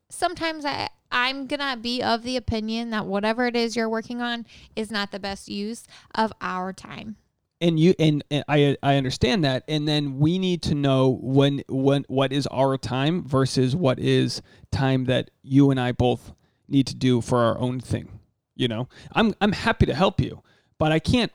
[0.09, 4.45] sometimes I I'm gonna be of the opinion that whatever it is you're working on
[4.77, 5.83] is not the best use
[6.15, 7.17] of our time.
[7.61, 9.63] And you and, and I I understand that.
[9.67, 14.41] And then we need to know when when what is our time versus what is
[14.71, 16.33] time that you and I both
[16.67, 18.19] need to do for our own thing
[18.55, 18.87] you know?
[19.13, 20.43] I'm I'm happy to help you
[20.81, 21.31] but I can't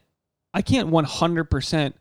[0.52, 1.92] I can't 100%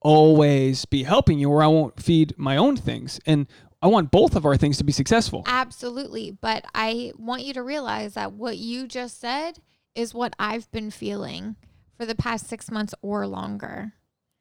[0.00, 3.18] always be helping you or I won't feed my own things.
[3.26, 3.48] And
[3.82, 5.42] I want both of our things to be successful.
[5.46, 9.58] Absolutely, but I want you to realize that what you just said
[9.96, 11.56] is what I've been feeling
[11.96, 13.92] for the past six months or longer.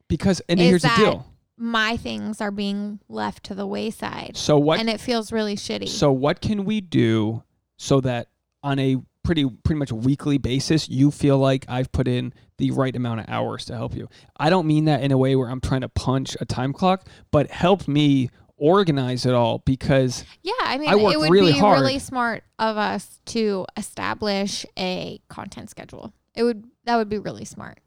[0.08, 1.26] because and Is here's the deal
[1.58, 5.88] My things are being left to the wayside, so what and it feels really shitty.
[5.90, 7.44] So what can we do
[7.78, 8.28] so that
[8.64, 12.94] on a pretty pretty much weekly basis you feel like I've put in the right
[12.96, 14.10] amount of hours to help you.
[14.38, 17.08] I don't mean that in a way where I'm trying to punch a time clock,
[17.32, 21.60] but help me organize it all because Yeah, I mean, I it would really be
[21.60, 21.80] hard.
[21.82, 26.14] really smart of us to establish a content schedule.
[26.36, 27.80] It would that would be really smart.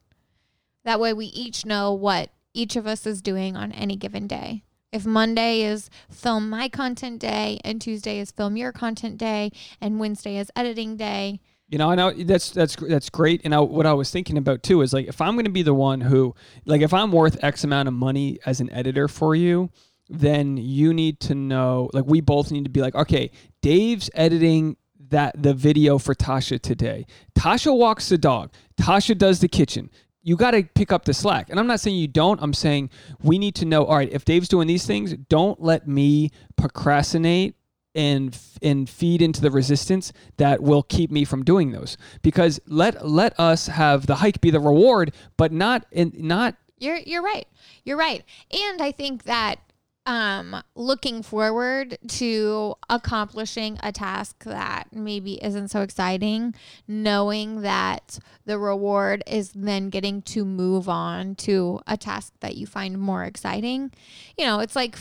[0.84, 4.62] That way, we each know what each of us is doing on any given day.
[4.92, 9.98] If Monday is film my content day, and Tuesday is film your content day, and
[9.98, 13.40] Wednesday is editing day, You know, I know that's that's that's great.
[13.44, 15.62] And I, what I was thinking about too is like if I'm going to be
[15.62, 16.34] the one who,
[16.64, 19.70] like, if I'm worth X amount of money as an editor for you,
[20.08, 21.90] then you need to know.
[21.92, 23.32] Like, we both need to be like, okay,
[23.62, 24.76] Dave's editing
[25.10, 27.06] that the video for Tasha today.
[27.38, 28.52] Tasha walks the dog.
[28.80, 29.90] Tasha does the kitchen.
[30.22, 31.50] You got to pick up the slack.
[31.50, 32.42] And I'm not saying you don't.
[32.42, 32.90] I'm saying
[33.22, 33.84] we need to know.
[33.84, 37.54] All right, if Dave's doing these things, don't let me procrastinate
[37.94, 43.08] and and feed into the resistance that will keep me from doing those because let
[43.08, 47.48] let us have the hike be the reward but not in not You're you're right.
[47.84, 48.22] You're right.
[48.50, 49.60] And I think that
[50.06, 56.54] um looking forward to accomplishing a task that maybe isn't so exciting,
[56.86, 62.66] knowing that the reward is then getting to move on to a task that you
[62.66, 63.90] find more exciting.
[64.38, 64.96] You know, it's like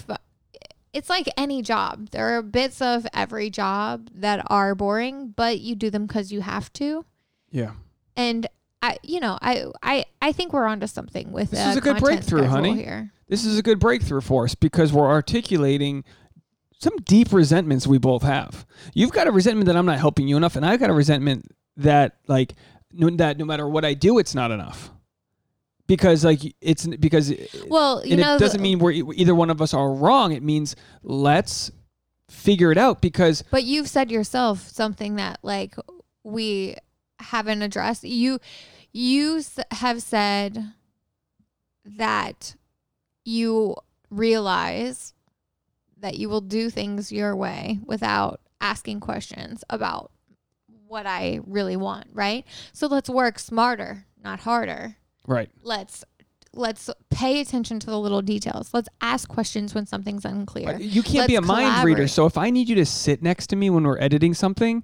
[0.91, 2.09] it's like any job.
[2.11, 6.41] There are bits of every job that are boring, but you do them cuz you
[6.41, 7.05] have to
[7.51, 7.73] yeah
[8.15, 8.47] and
[8.82, 11.82] I, you know, I, I, I think we're onto something with This uh, is a
[11.82, 12.76] good breakthrough, honey.
[12.76, 16.03] Here, this is a good breakthrough for us because we're articulating
[16.80, 18.65] some deep resentments we both have.
[18.93, 21.45] You've got a resentment that i'm not helping you enough and i've got a resentment
[21.78, 22.53] that like
[22.91, 24.91] no, that no matter what i do it's not enough.
[25.88, 27.32] Because like it's because
[27.67, 30.32] well, you and know, it doesn't the- mean we're either one of us are wrong.
[30.32, 31.71] It means let's
[32.28, 35.76] figure it out because But you've said yourself something that like
[36.23, 36.76] we
[37.20, 38.03] haven't addressed.
[38.03, 38.39] You,
[38.91, 39.41] you
[39.72, 40.74] have said
[41.86, 42.55] that
[43.24, 43.76] you
[44.09, 45.13] realize
[45.97, 50.11] that you will do things your way without asking questions about
[50.88, 52.45] what I really want, right?
[52.74, 54.97] So let's work smarter, not harder.
[55.28, 56.03] right let's
[56.55, 58.74] let's pay attention to the little details.
[58.74, 60.78] Let's ask questions when something's unclear.
[60.80, 62.07] You can't be a Let's mind reader.
[62.07, 64.84] So if I need you to sit next to me when we're editing something,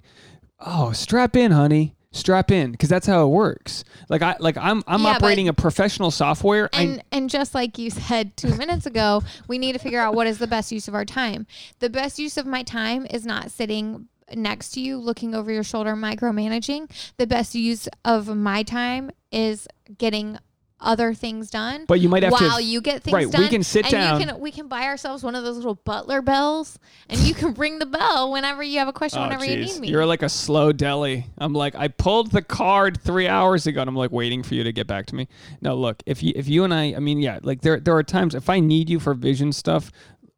[0.60, 1.96] oh, strap in, honey.
[2.12, 3.84] Strap in, because that's how it works.
[4.08, 6.68] Like I, like I'm, I'm Yeah, operating a professional software.
[6.72, 10.14] I, and and just like you said 2 minutes ago, we need to figure out
[10.14, 11.46] what is the best use of our time.
[11.78, 15.64] The best use of my time is not sitting next to you looking over your
[15.64, 16.90] shoulder micromanaging.
[17.16, 19.66] The best use of my time is
[19.98, 20.38] getting
[20.82, 21.84] other things done.
[21.86, 22.62] but you might have while to.
[22.64, 24.20] you get things right, we can sit and down.
[24.20, 26.78] You can, we can buy ourselves one of those little butler bells,
[27.08, 29.78] and you can ring the bell whenever you have a question, Oh, whenever you need
[29.80, 29.88] me.
[29.88, 31.26] You're like a slow deli.
[31.38, 34.64] I'm like, I pulled the card three hours ago, and I'm like waiting for you
[34.64, 35.28] to get back to me.
[35.60, 38.02] No, look, if you if you and I, I mean, yeah, like there there are
[38.02, 39.90] times if I need you for vision stuff,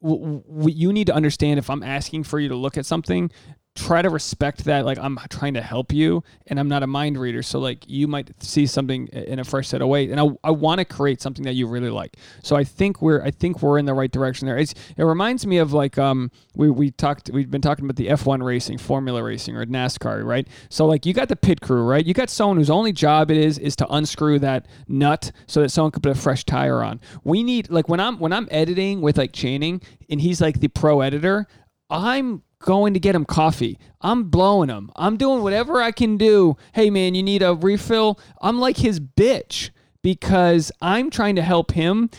[0.02, 3.30] w- w- you need to understand if I'm asking for you to look at something.
[3.74, 4.84] Try to respect that.
[4.84, 7.42] Like I'm trying to help you, and I'm not a mind reader.
[7.42, 10.52] So like you might see something in a fresh set of ways, and I, I
[10.52, 12.16] want to create something that you really like.
[12.42, 14.58] So I think we're I think we're in the right direction there.
[14.58, 18.08] It's, it reminds me of like um we we talked we've been talking about the
[18.08, 20.46] F1 racing, Formula racing, or NASCAR, right?
[20.68, 22.06] So like you got the pit crew, right?
[22.06, 25.70] You got someone whose only job it is is to unscrew that nut so that
[25.70, 27.00] someone could put a fresh tire on.
[27.24, 30.68] We need like when I'm when I'm editing with like Channing and he's like the
[30.68, 31.48] pro editor,
[31.90, 33.78] I'm going to get him coffee.
[34.00, 34.90] I'm blowing him.
[34.96, 36.56] I'm doing whatever I can do.
[36.72, 38.18] Hey man, you need a refill?
[38.40, 39.70] I'm like his bitch
[40.02, 42.10] because I'm trying to help him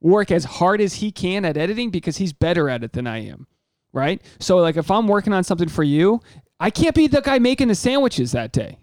[0.00, 3.26] work as hard as he can at editing because he's better at it than I
[3.26, 3.46] am.
[3.92, 4.22] Right?
[4.40, 6.20] So like if I'm working on something for you,
[6.60, 8.78] I can't be the guy making the sandwiches that day.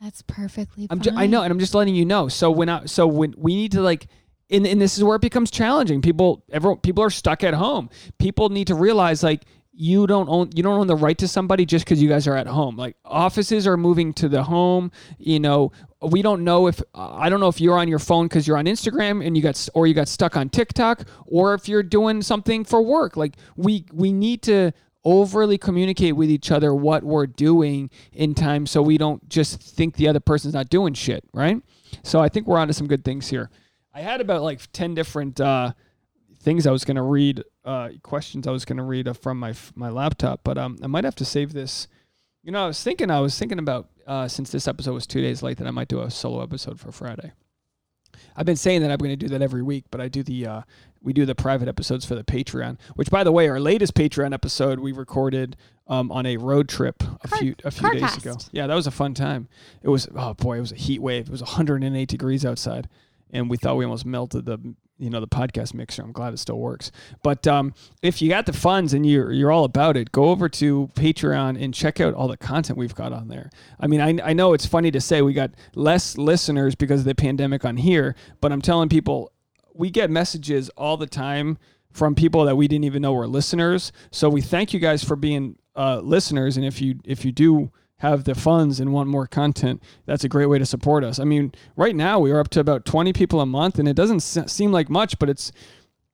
[0.00, 1.00] That's perfectly fine.
[1.00, 2.28] ju- I know, and I'm just letting you know.
[2.28, 4.06] So when I so when we need to like,
[4.50, 6.02] and, and this is where it becomes challenging.
[6.02, 7.88] People, everyone, people are stuck at home.
[8.18, 9.44] People need to realize like
[9.76, 12.36] you don't own you don't own the right to somebody just because you guys are
[12.36, 12.76] at home.
[12.76, 14.92] Like offices are moving to the home.
[15.18, 18.46] You know, we don't know if I don't know if you're on your phone because
[18.46, 21.82] you're on Instagram and you got or you got stuck on TikTok or if you're
[21.82, 23.16] doing something for work.
[23.16, 24.72] Like we we need to
[25.04, 29.96] overly communicate with each other what we're doing in time so we don't just think
[29.96, 31.60] the other person's not doing shit, right?
[32.02, 33.50] So I think we're onto some good things here.
[33.92, 35.72] I had about like 10 different uh,
[36.40, 39.38] things I was going to read, uh, questions I was going to read uh, from
[39.38, 41.88] my my laptop, but um, I might have to save this.
[42.42, 45.22] You know, I was thinking, I was thinking about uh, since this episode was two
[45.22, 47.32] days late, that I might do a solo episode for Friday.
[48.36, 50.46] I've been saying that I'm going to do that every week, but I do the
[50.46, 50.62] uh,
[51.02, 52.78] we do the private episodes for the Patreon.
[52.94, 55.56] Which, by the way, our latest Patreon episode we recorded
[55.86, 58.18] um, on a road trip a Car- few a few days Carcast.
[58.18, 58.36] ago.
[58.52, 59.48] Yeah, that was a fun time.
[59.82, 61.26] It was oh boy, it was a heat wave.
[61.28, 62.88] It was 108 degrees outside,
[63.30, 66.02] and we thought we almost melted the you know the podcast mixer.
[66.02, 66.90] I'm glad it still works.
[67.22, 70.48] But um, if you got the funds and you're you're all about it, go over
[70.50, 73.50] to Patreon and check out all the content we've got on there.
[73.80, 77.06] I mean, I I know it's funny to say we got less listeners because of
[77.06, 79.32] the pandemic on here, but I'm telling people
[79.74, 81.58] we get messages all the time
[81.90, 83.92] from people that we didn't even know were listeners.
[84.10, 87.72] So we thank you guys for being uh, listeners, and if you if you do
[87.98, 91.18] have the funds and want more content, that's a great way to support us.
[91.18, 93.94] I mean, right now we are up to about 20 people a month, and it
[93.94, 95.52] doesn't seem like much, but it's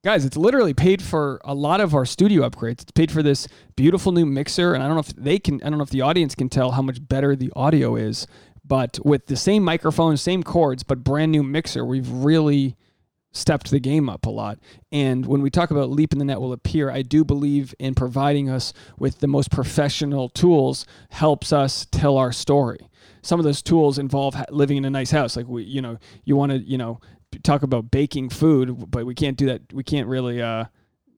[0.04, 2.82] guys, it's literally paid for a lot of our studio upgrades.
[2.82, 5.68] It's paid for this beautiful new mixer, and I don't know if they can, I
[5.68, 8.26] don't know if the audience can tell how much better the audio is,
[8.64, 12.76] but with the same microphone, same cords, but brand new mixer, we've really
[13.32, 14.58] stepped the game up a lot.
[14.90, 17.94] And when we talk about leap in the net will appear, I do believe in
[17.94, 22.88] providing us with the most professional tools helps us tell our story.
[23.22, 25.36] Some of those tools involve living in a nice house.
[25.36, 27.00] Like we, you know, you want to, you know,
[27.42, 29.72] talk about baking food, but we can't do that.
[29.72, 30.64] We can't really, uh,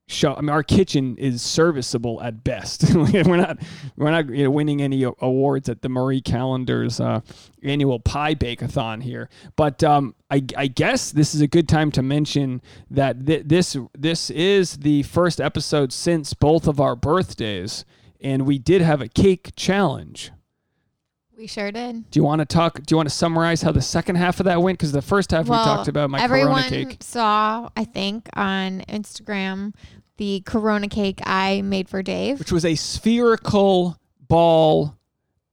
[0.07, 0.35] show.
[0.35, 2.93] I mean, our kitchen is serviceable at best.
[2.95, 3.57] we're not,
[3.95, 7.21] we're not you know, winning any awards at the Marie Callender's uh,
[7.63, 9.29] annual pie bake-a-thon here.
[9.55, 13.77] But um, I, I guess this is a good time to mention that th- this
[13.97, 17.85] this is the first episode since both of our birthdays,
[18.21, 20.31] and we did have a cake challenge.
[21.35, 22.09] We sure did.
[22.11, 22.75] Do you want to talk?
[22.83, 24.77] Do you want to summarize how the second half of that went?
[24.77, 26.81] Because the first half we talked about my everyone Corona cake.
[26.81, 29.73] Everyone saw, I think, on Instagram
[30.17, 32.37] the Corona cake I made for Dave.
[32.37, 34.95] which was a spherical ball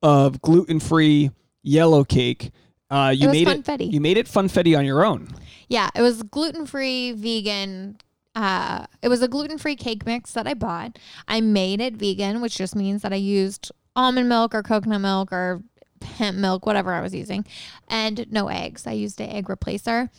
[0.02, 1.30] of gluten-free
[1.62, 2.50] yellow cake.
[2.90, 3.64] Uh, you it was made it.
[3.64, 3.92] funfetti.
[3.92, 5.28] You made it funfetti on your own.
[5.68, 7.96] Yeah, it was gluten free, vegan.
[8.34, 10.98] Uh, it was a gluten free cake mix that I bought.
[11.26, 15.32] I made it vegan, which just means that I used almond milk or coconut milk
[15.32, 15.62] or
[16.02, 17.44] hemp milk, whatever I was using,
[17.88, 18.86] and no eggs.
[18.86, 20.10] I used an egg replacer,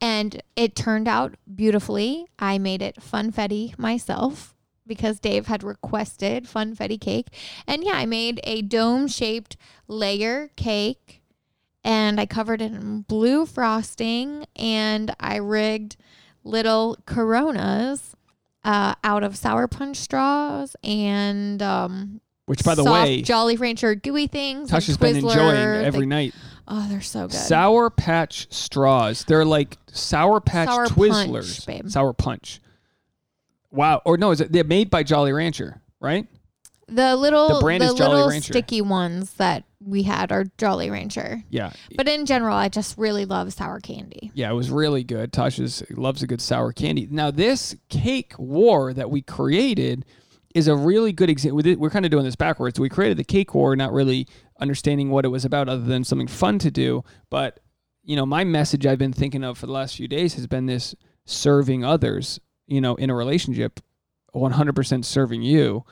[0.00, 2.26] and it turned out beautifully.
[2.38, 4.54] I made it funfetti myself
[4.86, 7.28] because Dave had requested funfetti cake,
[7.66, 11.20] and yeah, I made a dome shaped layer cake
[11.84, 15.96] and I covered it in blue frosting and I rigged
[16.44, 18.14] little coronas
[18.64, 22.20] uh, out of sour punch straws and um,
[22.50, 24.72] Which, by the soft way, Jolly Rancher gooey things.
[24.72, 26.34] like Tasha's been Twizzler, enjoying every the- night.
[26.66, 27.36] Oh, they're so good.
[27.36, 29.24] Sour Patch straws.
[29.24, 31.64] They're like Sour Patch Sour Twizzlers.
[31.64, 31.88] Punch, babe.
[31.90, 32.60] Sour Punch.
[33.70, 34.02] Wow.
[34.04, 34.50] Or no, is it?
[34.52, 36.26] They're made by Jolly Rancher, right?
[36.88, 38.52] the little, The brand is Jolly little Rancher.
[38.52, 41.44] sticky ones that we had are Jolly Rancher.
[41.48, 41.72] Yeah.
[41.96, 44.32] But in general, I just really love sour candy.
[44.34, 45.32] Yeah, it was really good.
[45.32, 47.06] Tasha's loves a good sour candy.
[47.08, 50.04] Now, this cake war that we created
[50.54, 51.62] is a really good example.
[51.78, 52.80] We're kind of doing this backwards.
[52.80, 54.26] We created the cake war, not really
[54.58, 57.04] understanding what it was about, other than something fun to do.
[57.30, 57.60] But
[58.02, 60.66] you know, my message I've been thinking of for the last few days has been
[60.66, 60.94] this
[61.24, 62.40] serving others.
[62.66, 63.80] You know, in a relationship,
[64.34, 65.84] 100% serving you,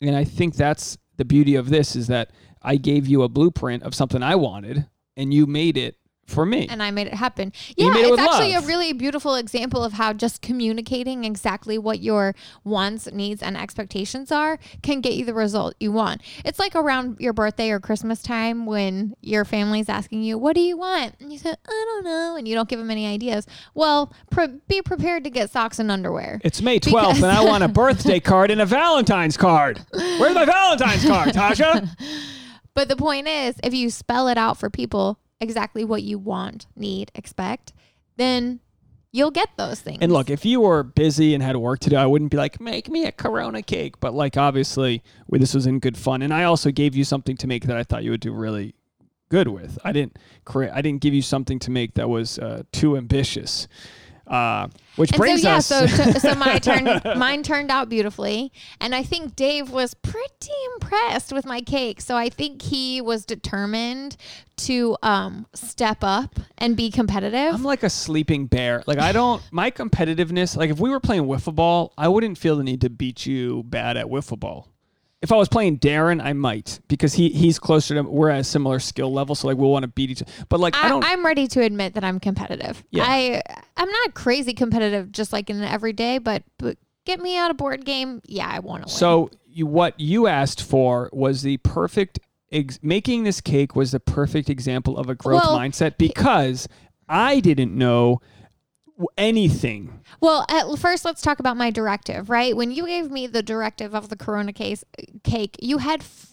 [0.00, 2.32] and I think that's the beauty of this is that
[2.62, 4.86] I gave you a blueprint of something I wanted,
[5.16, 5.96] and you made it
[6.26, 6.66] for me.
[6.68, 7.52] and I made it happen.
[7.76, 8.64] Yeah, made it it's actually love.
[8.64, 14.32] a really beautiful example of how just communicating exactly what your wants, needs, and expectations
[14.32, 16.22] are can get you the result you want.
[16.44, 20.60] It's like around your birthday or Christmas time when your family's asking you, "What do
[20.60, 23.46] you want?" and you say, "I don't know," and you don't give them any ideas.
[23.74, 26.40] Well, pre- be prepared to get socks and underwear.
[26.44, 29.80] It's May 12th, and I want a birthday card and a Valentine's card.
[29.92, 31.88] Where's my Valentine's card, Tasha?
[32.74, 36.66] But the point is, if you spell it out for people exactly what you want,
[36.76, 37.72] need, expect,
[38.16, 38.60] then
[39.12, 39.98] you'll get those things.
[40.00, 42.60] And look, if you were busy and had work to do, I wouldn't be like,
[42.60, 44.00] make me a Corona cake.
[44.00, 47.46] But like, obviously, this was in good fun, and I also gave you something to
[47.46, 48.74] make that I thought you would do really
[49.28, 49.78] good with.
[49.84, 50.72] I didn't create.
[50.72, 53.68] I didn't give you something to make that was uh, too ambitious.
[54.26, 54.66] Uh,
[54.96, 55.66] which And brings so yeah, us.
[55.66, 58.50] so t- so my turn, mine turned out beautifully,
[58.80, 62.00] and I think Dave was pretty impressed with my cake.
[62.00, 64.16] So I think he was determined
[64.56, 67.54] to um step up and be competitive.
[67.54, 68.82] I'm like a sleeping bear.
[68.86, 70.56] Like I don't my competitiveness.
[70.56, 73.62] Like if we were playing wiffle ball, I wouldn't feel the need to beat you
[73.64, 74.68] bad at wiffle ball.
[75.22, 78.44] If I was playing Darren, I might because he he's closer to we're at a
[78.44, 80.30] similar skill level, so like we'll want to beat each other.
[80.48, 81.04] But like I, I, don't.
[81.04, 82.84] I'm ready to admit that I'm competitive.
[82.90, 83.04] Yeah.
[83.06, 83.42] I
[83.76, 87.54] I'm not crazy competitive, just like in an everyday, but but get me out a
[87.54, 92.18] board game, yeah, I want to so you what you asked for was the perfect
[92.52, 96.68] ex- making this cake was the perfect example of a growth Well, mindset because
[97.08, 98.20] I didn't know
[99.18, 100.00] anything.
[100.20, 102.30] Well, at first, let's talk about my directive.
[102.30, 104.84] Right when you gave me the directive of the Corona case
[105.22, 106.00] cake, you had.
[106.00, 106.32] F-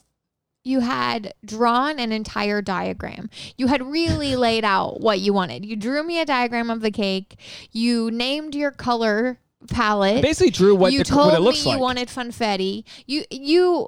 [0.66, 3.30] you had drawn an entire diagram.
[3.58, 5.66] You had really laid out what you wanted.
[5.66, 7.38] You drew me a diagram of the cake.
[7.74, 9.40] You named your color
[9.70, 10.22] palette.
[10.22, 11.76] Basically, drew what, you the, told what it looks me like.
[11.78, 12.86] you wanted funfetti.
[13.06, 13.88] You you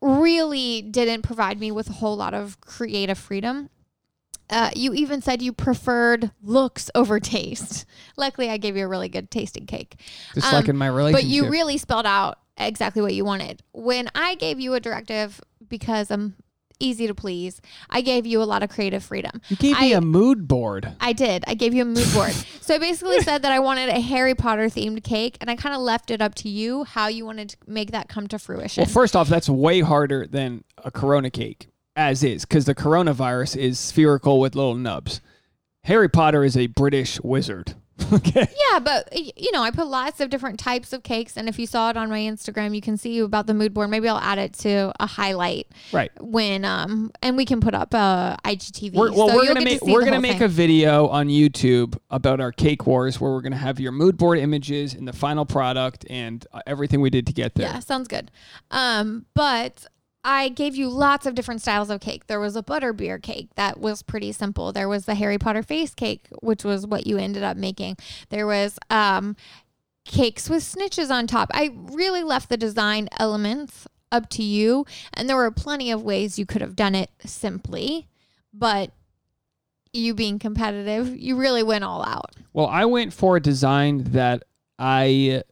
[0.00, 3.68] really didn't provide me with a whole lot of creative freedom.
[4.50, 7.86] Uh, you even said you preferred looks over taste.
[8.16, 10.00] Luckily, I gave you a really good tasting cake.
[10.34, 11.24] just um, like in my relationship.
[11.24, 13.62] But you really spelled out exactly what you wanted.
[13.72, 16.34] When I gave you a directive because I'm
[16.80, 19.40] easy to please, I gave you a lot of creative freedom.
[19.48, 20.92] You gave me a mood board.
[21.00, 21.44] I did.
[21.46, 22.32] I gave you a mood board.
[22.32, 25.74] so I basically said that I wanted a Harry Potter themed cake, and I kind
[25.74, 28.82] of left it up to you how you wanted to make that come to fruition.
[28.82, 31.68] Well, first off, that's way harder than a Corona cake,
[32.00, 35.20] as is, because the coronavirus is spherical with little nubs.
[35.84, 37.74] Harry Potter is a British wizard.
[38.14, 38.48] okay.
[38.72, 41.66] yeah, but you know, I put lots of different types of cakes, and if you
[41.66, 43.90] saw it on my Instagram, you can see about the mood board.
[43.90, 46.10] Maybe I'll add it to a highlight Right.
[46.18, 48.94] when um, and we can put up uh, IGTV.
[48.94, 50.42] We're, well, So we're gonna make we're gonna make thing.
[50.44, 54.38] a video on YouTube about our cake wars, where we're gonna have your mood board
[54.38, 57.66] images and the final product and uh, everything we did to get there.
[57.68, 58.30] Yeah, sounds good.
[58.70, 59.86] Um, but
[60.22, 62.26] I gave you lots of different styles of cake.
[62.26, 64.72] There was a butterbeer cake that was pretty simple.
[64.72, 67.96] There was the Harry Potter face cake, which was what you ended up making.
[68.28, 69.34] There was um,
[70.04, 71.50] cakes with snitches on top.
[71.54, 76.38] I really left the design elements up to you, and there were plenty of ways
[76.38, 78.08] you could have done it simply,
[78.52, 78.90] but
[79.92, 82.36] you being competitive, you really went all out.
[82.52, 84.42] Well, I went for a design that
[84.78, 85.42] I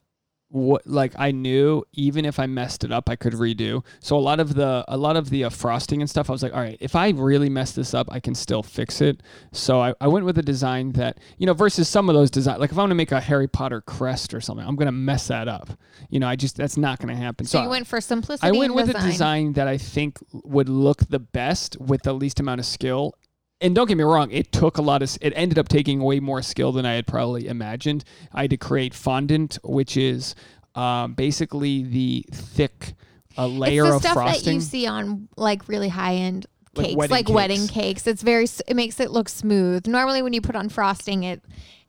[0.51, 3.85] what like I knew even if I messed it up I could redo.
[4.01, 6.43] So a lot of the a lot of the uh, frosting and stuff I was
[6.43, 9.23] like, all right, if I really mess this up, I can still fix it.
[9.53, 12.59] So I, I went with a design that you know versus some of those design
[12.61, 15.49] like if I'm gonna make a Harry Potter crest or something, I'm gonna mess that
[15.49, 15.71] up.
[16.09, 17.45] You know, I just that's not gonna happen.
[17.47, 18.49] So, So, you went for simplicity.
[18.49, 19.03] I went with design.
[19.03, 23.15] a design that I think would look the best with the least amount of skill.
[23.61, 25.17] And don't get me wrong, it took a lot of.
[25.21, 28.05] It ended up taking way more skill than I had probably imagined.
[28.33, 30.37] I had to create fondant, which is
[30.77, 32.95] um, basically the thick
[33.37, 34.45] uh, layer it's the of stuff frosting.
[34.45, 36.47] that you see on like really high end
[36.77, 37.73] Like cakes, wedding like wedding cakes.
[37.73, 38.07] cakes.
[38.07, 39.87] It's very it makes it look smooth.
[39.89, 41.43] Normally, when you put on frosting, it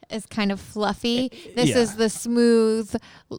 [0.09, 1.30] is kind of fluffy.
[1.55, 1.78] This yeah.
[1.78, 2.95] is the smooth,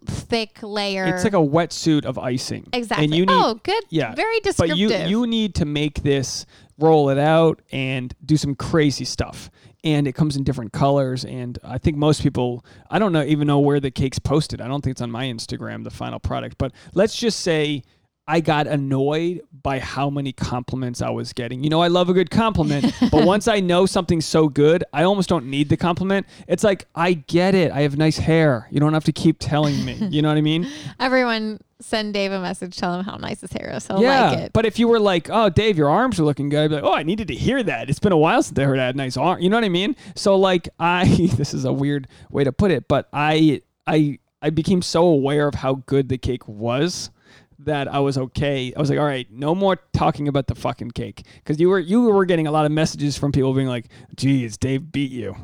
[0.07, 1.05] thick layer.
[1.07, 2.69] It's like a wetsuit of icing.
[2.73, 3.07] exactly.
[3.07, 3.83] And you need, oh, good.
[3.89, 4.79] yeah, very but descriptive.
[4.79, 6.47] you you need to make this
[6.81, 9.51] roll it out and do some crazy stuff.
[9.83, 11.25] And it comes in different colors.
[11.25, 14.61] And i think most people i don't know even know where the cake's posted.
[14.61, 16.59] I don't think it's on my instagram the final product.
[16.59, 17.83] But let's just say
[18.31, 22.13] i got annoyed by how many compliments i was getting you know i love a
[22.13, 26.27] good compliment but once i know something's so good i almost don't need the compliment
[26.49, 29.85] it's like i get it i have nice hair you don't have to keep telling
[29.85, 30.67] me you know what i mean
[31.01, 33.87] Everyone send Dave a message, tell him how nice his hair is.
[33.87, 34.53] He'll yeah, like it.
[34.53, 36.85] but if you were like, "Oh, Dave, your arms are looking good," I'd be like,
[36.85, 37.89] "Oh, I needed to hear that.
[37.89, 39.71] It's been a while since I heard I had nice arm." You know what I
[39.71, 39.97] mean?
[40.15, 41.05] So like, I
[41.37, 45.49] this is a weird way to put it, but I I I became so aware
[45.49, 47.11] of how good the cake was
[47.65, 48.73] that I was okay.
[48.77, 51.79] I was like, "All right, no more talking about the fucking cake," because you were
[51.79, 53.87] you were getting a lot of messages from people being like,
[54.17, 55.37] "Geez, Dave beat you."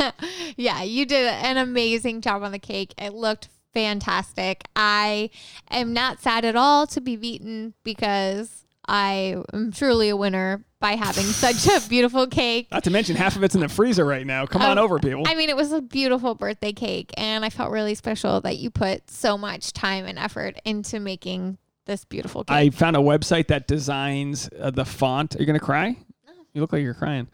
[0.56, 2.94] yeah, you did an amazing job on the cake.
[2.98, 4.64] It looked fantastic.
[4.76, 5.30] I
[5.70, 10.92] am not sad at all to be beaten because I am truly a winner by
[10.92, 12.68] having such a beautiful cake.
[12.70, 14.44] Not to mention half of it's in the freezer right now.
[14.46, 15.22] Come on Um, over, people.
[15.26, 18.70] I mean, it was a beautiful birthday cake, and I felt really special that you
[18.70, 22.54] put so much time and effort into making this beautiful cake.
[22.54, 25.36] I found a website that designs uh, the font.
[25.36, 25.96] Are you gonna cry?
[26.26, 26.32] No.
[26.54, 27.28] You look like you're crying.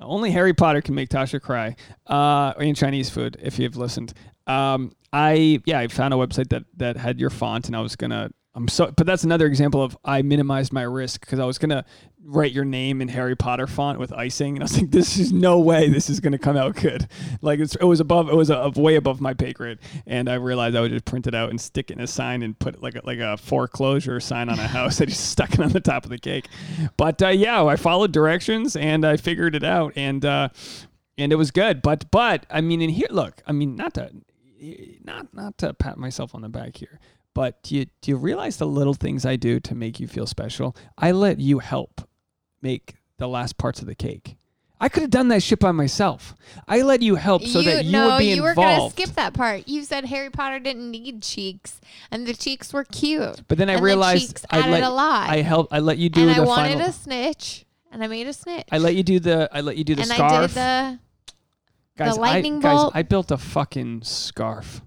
[0.00, 1.76] Only Harry Potter can make Tasha cry.
[2.06, 4.14] Uh, in Chinese food, if you've listened.
[4.46, 7.96] Um, I yeah, I found a website that that had your font, and I was
[7.96, 8.30] gonna.
[8.54, 11.86] I'm so, but that's another example of I minimized my risk because I was gonna
[12.22, 15.32] write your name in Harry Potter font with icing, and I was like, this is
[15.32, 17.08] no way this is gonna come out good.
[17.40, 20.76] Like it was above, it was a, way above my pay grade, and I realized
[20.76, 22.94] I would just print it out and stick it in a sign and put like
[22.94, 25.00] a, like a foreclosure sign on a house.
[25.00, 26.46] I just stuck it on the top of the cake.
[26.96, 30.50] But uh, yeah, I followed directions and I figured it out, and uh,
[31.18, 31.82] and it was good.
[31.82, 34.12] But but I mean, in here, look, I mean, not to
[35.02, 37.00] not not to pat myself on the back here.
[37.34, 40.26] But do you do you realize the little things I do to make you feel
[40.26, 40.76] special?
[40.98, 42.02] I let you help
[42.60, 44.36] make the last parts of the cake.
[44.80, 46.34] I could have done that shit by myself.
[46.66, 49.32] I let you help so that you no, would be you were gonna skip that
[49.32, 49.68] part.
[49.68, 51.80] You said Harry Potter didn't need cheeks,
[52.10, 53.42] and the cheeks were cute.
[53.46, 55.30] but then I the realized cheeks I added let a lot.
[55.30, 55.72] I helped.
[55.72, 56.88] I let you do the and the I wanted final.
[56.88, 58.66] a snitch, and I made a snitch.
[58.72, 59.48] I let you do the.
[59.52, 60.32] I let you do the and scarf.
[60.32, 60.98] I did the
[61.96, 64.82] Guys, lightning I, guys, I built a fucking scarf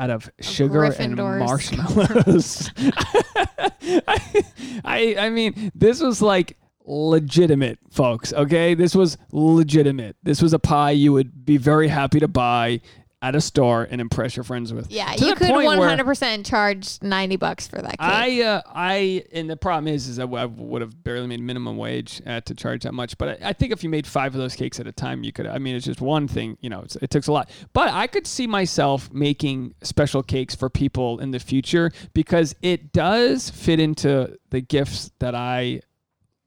[0.00, 2.70] out of sugar and marshmallows.
[2.78, 4.44] I,
[4.84, 8.32] I I mean, this was like legitimate, folks.
[8.32, 10.16] Okay, this was legitimate.
[10.22, 12.80] This was a pie you would be very happy to buy
[13.22, 14.90] at a store and impress your friends with.
[14.90, 17.98] Yeah, To you could 100% charge 90 bucks for that cake.
[18.00, 21.40] I, uh, I, and the problem is, is I, w- I would have barely made
[21.40, 23.18] minimum wage uh, to charge that much.
[23.18, 25.32] But I, I think if you made five of those cakes at a time, you
[25.32, 25.46] could.
[25.46, 26.56] I mean, it's just one thing.
[26.60, 27.50] You know, it's, it takes a lot.
[27.74, 32.92] But I could see myself making special cakes for people in the future because it
[32.92, 35.82] does fit into the gifts that I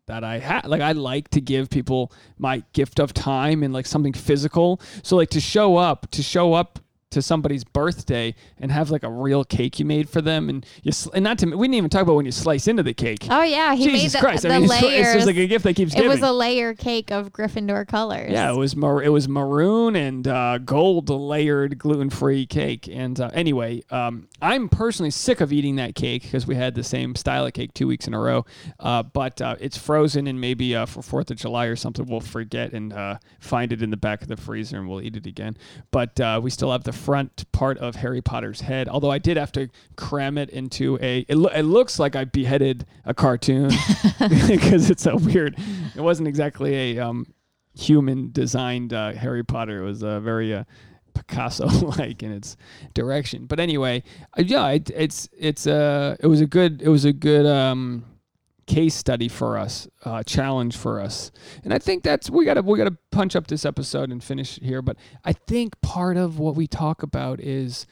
[0.07, 0.65] that I have.
[0.65, 4.81] Like I like to give people my gift of time and like something physical.
[5.01, 6.79] So like to show up, to show up
[7.13, 10.91] to somebody's birthday and have like a real cake you made for them and you
[10.91, 13.27] sl- and not to we didn't even talk about when you slice into the cake.
[13.29, 13.73] oh, yeah.
[13.75, 14.43] He Jesus made the, Christ!
[14.43, 15.07] the I mean, it's, layers.
[15.07, 16.09] it's just like a gift that keeps it giving.
[16.09, 18.31] was a layer cake of Gryffindor colors.
[18.31, 22.87] yeah, it was mar- it was maroon and uh, gold layered gluten free cake.
[22.91, 26.83] And uh, anyway, um, I'm personally sick of eating that cake because we had the
[26.83, 28.45] same style of cake two weeks in a row.
[28.79, 32.19] Uh, but uh, it's frozen, and maybe uh, for Fourth of July or something, we'll
[32.19, 35.25] forget and uh, find it in the back of the freezer, and we'll eat it
[35.25, 35.57] again.
[35.91, 39.37] But uh, we still have the front part of Harry Potter's head, although I did
[39.37, 41.25] have to cram it into a.
[41.27, 43.71] It, lo- it looks like I beheaded a cartoon
[44.47, 45.57] because it's so weird.
[45.95, 47.27] It wasn't exactly a um,
[47.75, 49.81] human designed uh, Harry Potter.
[49.81, 50.63] It was uh, very uh,
[51.13, 52.57] Picasso like in its
[52.93, 53.45] direction.
[53.45, 54.03] But anyway,
[54.37, 58.05] uh, yeah, it, it's it's uh it was a good it was a good um
[58.65, 61.31] case study for us, uh, challenge for us,
[61.63, 64.81] and I think that's we gotta we gotta punch up this episode and finish here.
[64.81, 67.85] But I think part of what we talk about is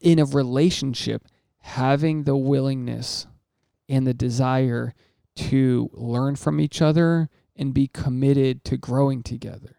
[0.00, 1.26] in a relationship
[1.60, 3.26] having the willingness
[3.88, 4.94] and the desire
[5.34, 9.76] to learn from each other and be committed to growing together.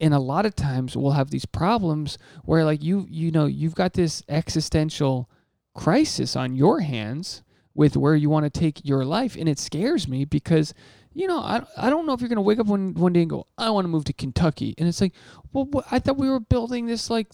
[0.00, 3.74] And a lot of times we'll have these problems where like you you know you've
[3.74, 5.28] got this existential
[5.74, 7.42] crisis on your hands
[7.80, 10.74] with where you want to take your life and it scares me because
[11.14, 13.22] you know I, I don't know if you're going to wake up one, one day
[13.22, 15.14] and go I want to move to Kentucky and it's like
[15.54, 17.28] well what, I thought we were building this like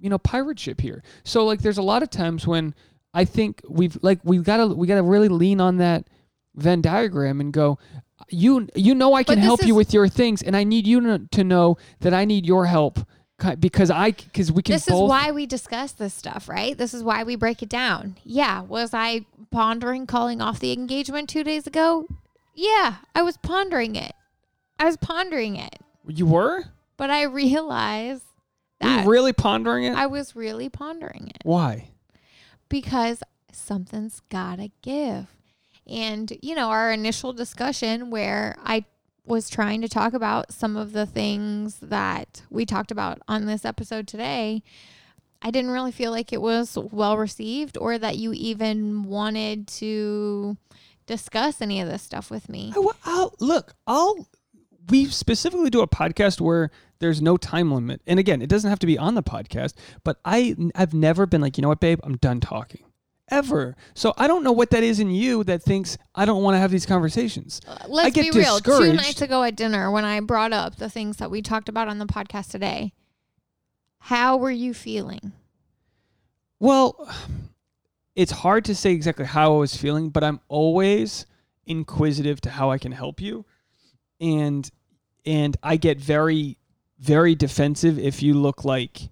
[0.00, 2.76] you know pirate ship here so like there's a lot of times when
[3.12, 6.06] I think we've like we've got to we got to really lean on that
[6.54, 7.80] Venn diagram and go
[8.30, 11.26] you you know I can help you with your things and I need you to,
[11.32, 13.00] to know that I need your help
[13.60, 16.76] because I because we can This both is why we discuss this stuff, right?
[16.76, 18.16] This is why we break it down.
[18.24, 18.62] Yeah.
[18.62, 22.06] Was I pondering calling off the engagement two days ago?
[22.54, 24.12] Yeah, I was pondering it.
[24.78, 25.76] I was pondering it.
[26.06, 26.64] you were
[26.96, 28.24] But I realized
[28.82, 31.90] Were you really pondering it I was really pondering it why
[32.68, 33.22] because
[33.52, 35.26] something's gotta give.
[35.86, 38.84] And, you know, our initial discussion where I
[39.24, 43.64] was trying to talk about some of the things that we talked about on this
[43.64, 44.62] episode today,
[45.40, 50.56] I didn't really feel like it was well received or that you even wanted to
[51.06, 52.72] discuss any of this stuff with me.
[52.74, 54.28] I, will look I'll
[54.88, 58.00] we specifically do a podcast where there's no time limit.
[58.06, 59.74] And again it doesn't have to be on the podcast
[60.04, 62.00] but I I've never been like you know what babe?
[62.02, 62.82] I'm done talking.
[63.30, 63.76] Ever.
[63.94, 66.58] So I don't know what that is in you that thinks I don't want to
[66.58, 67.60] have these conversations.
[67.68, 68.58] Uh, Let's get be real.
[68.58, 71.88] Two nights ago at dinner, when I brought up the things that we talked about
[71.88, 72.94] on the podcast today,
[74.08, 75.32] how were you feeling?
[76.58, 77.14] Well,
[78.16, 81.26] it's hard to say exactly how I was feeling, but I'm always
[81.66, 83.44] inquisitive to how I can help you.
[84.18, 84.68] And
[85.26, 86.56] and I get very
[86.98, 89.10] very defensive if you look like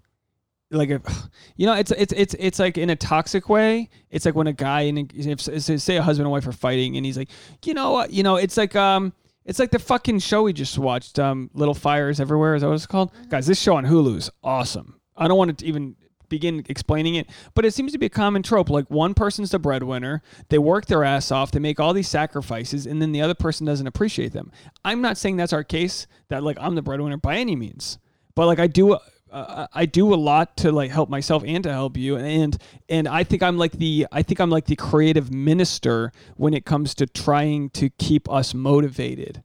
[0.71, 0.99] like a,
[1.57, 4.53] you know it's it's it's it's like in a toxic way it's like when a
[4.53, 7.29] guy and if say a husband and wife are fighting and he's like
[7.63, 9.13] you know what you know it's like um
[9.47, 12.75] it's like the fucking show we just watched um little fires everywhere is that what
[12.75, 13.11] it's called?
[13.29, 14.99] Guys this show on hulu is awesome.
[15.15, 15.95] I don't want to even
[16.29, 18.69] begin explaining it but it seems to be a common trope.
[18.69, 22.85] Like one person's the breadwinner they work their ass off they make all these sacrifices
[22.85, 24.51] and then the other person doesn't appreciate them.
[24.85, 27.97] I'm not saying that's our case that like i'm the breadwinner by any means
[28.35, 28.97] but like i do
[29.31, 32.57] uh, I do a lot to like help myself and to help you and
[32.89, 36.65] and I think I'm like the I think I'm like the creative minister when it
[36.65, 39.43] comes to trying to keep us motivated.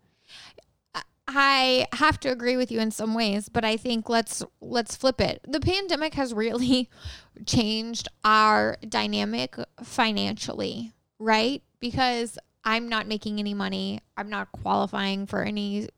[1.34, 5.20] I have to agree with you in some ways, but I think let's let's flip
[5.20, 5.40] it.
[5.48, 6.90] The pandemic has really
[7.46, 11.62] changed our dynamic financially, right?
[11.80, 14.00] Because I'm not making any money.
[14.16, 15.88] I'm not qualifying for any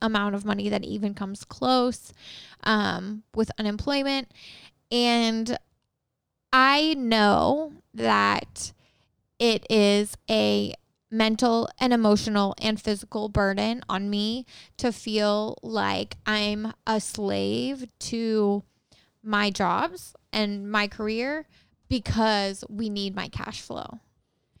[0.00, 2.12] amount of money that even comes close
[2.64, 4.30] um, with unemployment.
[4.90, 5.58] And
[6.52, 8.72] I know that
[9.38, 10.74] it is a
[11.10, 18.64] mental and emotional and physical burden on me to feel like I'm a slave to
[19.22, 21.46] my jobs and my career
[21.88, 24.00] because we need my cash flow.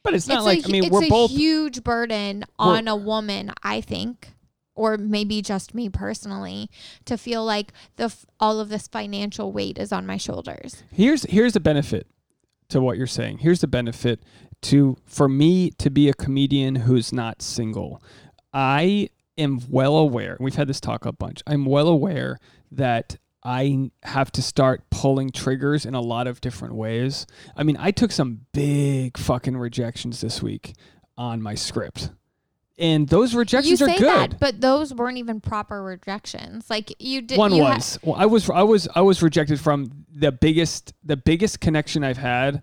[0.02, 2.88] But it's not it's like a, I mean it's we're a both huge burden on
[2.88, 4.33] a woman, I think,
[4.74, 6.70] or maybe just me personally,
[7.04, 10.82] to feel like the f- all of this financial weight is on my shoulders.
[10.92, 12.06] here's here's the benefit
[12.68, 13.38] to what you're saying.
[13.38, 14.22] Here's the benefit
[14.62, 18.02] to for me to be a comedian who's not single.
[18.52, 20.36] I am well aware.
[20.40, 21.42] We've had this talk a bunch.
[21.46, 22.38] I'm well aware
[22.72, 27.26] that I have to start pulling triggers in a lot of different ways.
[27.56, 30.74] I mean, I took some big fucking rejections this week
[31.18, 32.10] on my script.
[32.76, 34.08] And those rejections you are say good.
[34.08, 36.68] that, but those weren't even proper rejections.
[36.68, 37.38] Like you did.
[37.38, 40.92] one you ha- was well, I was I was I was rejected from the biggest
[41.04, 42.62] the biggest connection I've had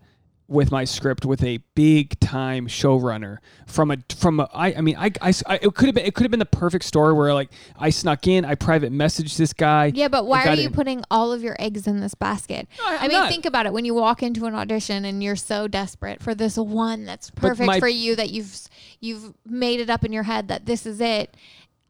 [0.52, 4.98] with my script with a big time showrunner from a from a I I mean
[4.98, 7.34] I, I, I- it could have been it could have been the perfect story where
[7.34, 7.50] like
[7.80, 10.74] I snuck in I private messaged this guy yeah, but why are you in.
[10.74, 12.68] putting all of your eggs in this basket?
[12.86, 13.30] I- I mean, not.
[13.30, 13.72] think about it.
[13.72, 17.66] When you walk into an audition and you're so desperate for this one that's perfect
[17.68, 18.68] my- for you that you've
[19.00, 21.38] you've made it up in your head that this is it.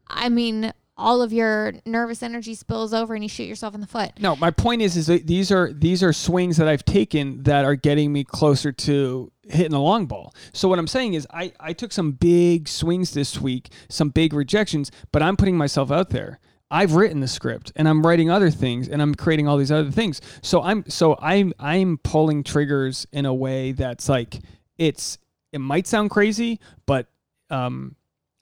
[0.06, 0.72] I mean,
[1.02, 4.12] all of your nervous energy spills over and you shoot yourself in the foot.
[4.20, 7.64] No, my point is, is that these are these are swings that I've taken that
[7.64, 10.32] are getting me closer to hitting the long ball.
[10.52, 14.32] So what I'm saying is, I I took some big swings this week, some big
[14.32, 16.38] rejections, but I'm putting myself out there.
[16.70, 19.90] I've written the script and I'm writing other things and I'm creating all these other
[19.90, 20.22] things.
[20.40, 24.40] So I'm so I'm I'm pulling triggers in a way that's like
[24.78, 25.18] it's
[25.52, 27.08] it might sound crazy, but
[27.50, 27.96] um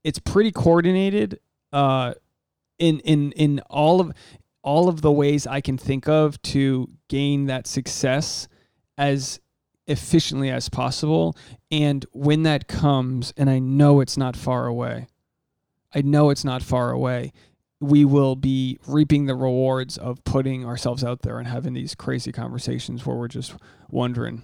[0.04, 1.40] it's pretty coordinated
[1.72, 2.14] uh
[2.80, 4.12] in in in all of
[4.62, 8.48] all of the ways I can think of to gain that success
[8.98, 9.40] as
[9.86, 11.36] efficiently as possible.
[11.70, 15.06] And when that comes, and I know it's not far away,
[15.94, 17.32] I know it's not far away,
[17.80, 22.30] we will be reaping the rewards of putting ourselves out there and having these crazy
[22.30, 23.54] conversations where we're just
[23.88, 24.42] wondering,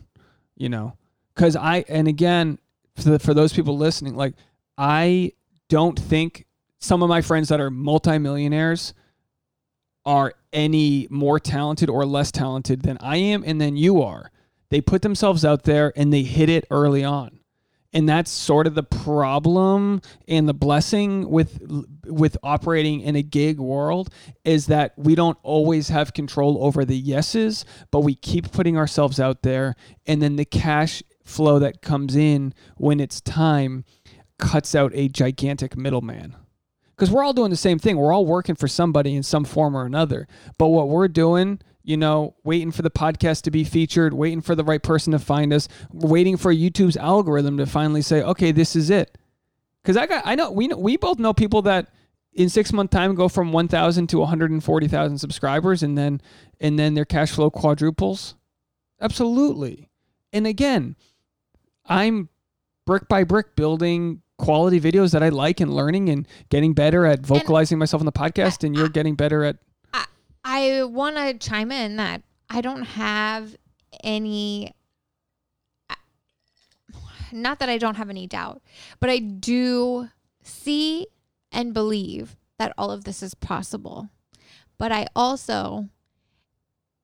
[0.57, 0.97] you know,
[1.35, 2.59] because I, and again,
[2.97, 4.35] for, the, for those people listening, like,
[4.79, 5.33] I
[5.69, 6.47] don't think
[6.79, 8.95] some of my friends that are multimillionaires
[10.05, 14.31] are any more talented or less talented than I am and than you are.
[14.71, 17.41] They put themselves out there and they hit it early on.
[17.93, 21.59] And that's sort of the problem and the blessing with
[22.05, 24.11] with operating in a gig world
[24.45, 29.19] is that we don't always have control over the yeses, but we keep putting ourselves
[29.19, 33.85] out there and then the cash flow that comes in when it's time
[34.39, 36.37] cuts out a gigantic middleman
[36.97, 37.97] because we're all doing the same thing.
[37.97, 40.27] We're all working for somebody in some form or another.
[40.59, 44.55] But what we're doing, you know, waiting for the podcast to be featured, waiting for
[44.55, 48.75] the right person to find us, waiting for YouTube's algorithm to finally say, okay, this
[48.75, 49.19] is it.
[49.83, 51.89] Because I got, I know we know, we both know people that
[52.33, 55.83] in six month time go from one thousand to one hundred and forty thousand subscribers,
[55.83, 56.21] and then
[56.61, 58.35] and then their cash flow quadruples.
[59.01, 59.91] Absolutely.
[60.33, 60.97] And again,
[61.85, 62.31] I'm
[62.85, 67.21] brick by brick building quality videos that I like and learning and getting better at
[67.21, 69.57] vocalizing myself on the podcast and you're getting better at
[70.49, 73.57] I want to chime in that I don't have
[74.05, 74.73] any.
[77.33, 78.63] Not that I don't have any doubt,
[79.01, 80.09] but I do
[80.45, 81.09] see
[81.51, 84.09] and believe that all of this is possible.
[84.79, 85.89] But I also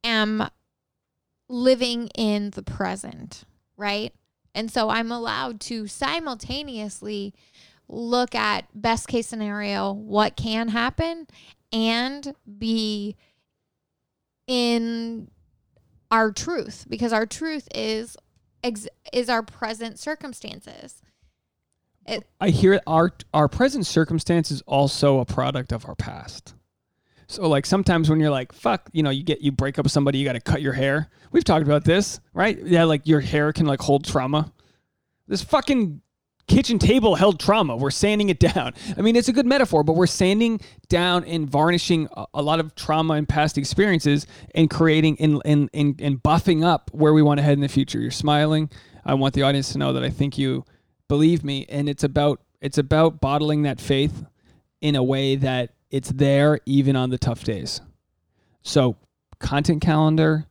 [0.05, 0.49] am
[1.49, 3.43] living in the present,
[3.77, 4.15] right?
[4.55, 7.35] And so I'm allowed to simultaneously
[7.89, 11.27] look at best case scenario, what can happen,
[11.73, 13.17] and be
[14.47, 15.31] in
[16.11, 18.17] our truth because our truth is
[18.63, 21.03] ex- is our present circumstances.
[22.07, 26.55] It, I hear our our present circumstance is also a product of our past.
[27.33, 29.93] So like sometimes when you're like fuck, you know, you get you break up with
[29.93, 31.09] somebody, you got to cut your hair.
[31.31, 32.59] We've talked about this, right?
[32.63, 34.53] Yeah, like your hair can like hold trauma.
[35.27, 36.03] This fucking
[36.47, 37.77] kitchen table held trauma.
[37.77, 38.75] We're sanding it down.
[38.97, 42.61] I mean, it's a good metaphor, but we're sanding down and varnishing a, a lot
[42.61, 47.23] of trauma and past experiences and creating and, and, and, and buffing up where we
[47.23, 47.99] want to head in the future.
[47.99, 48.71] You're smiling.
[49.05, 50.65] I want the audience to know that I think you
[51.09, 51.65] believe me.
[51.69, 54.25] And it's about, it's about bottling that faith
[54.81, 57.81] in a way that it's there even on the tough days.
[58.63, 58.97] So
[59.39, 60.47] content calendar,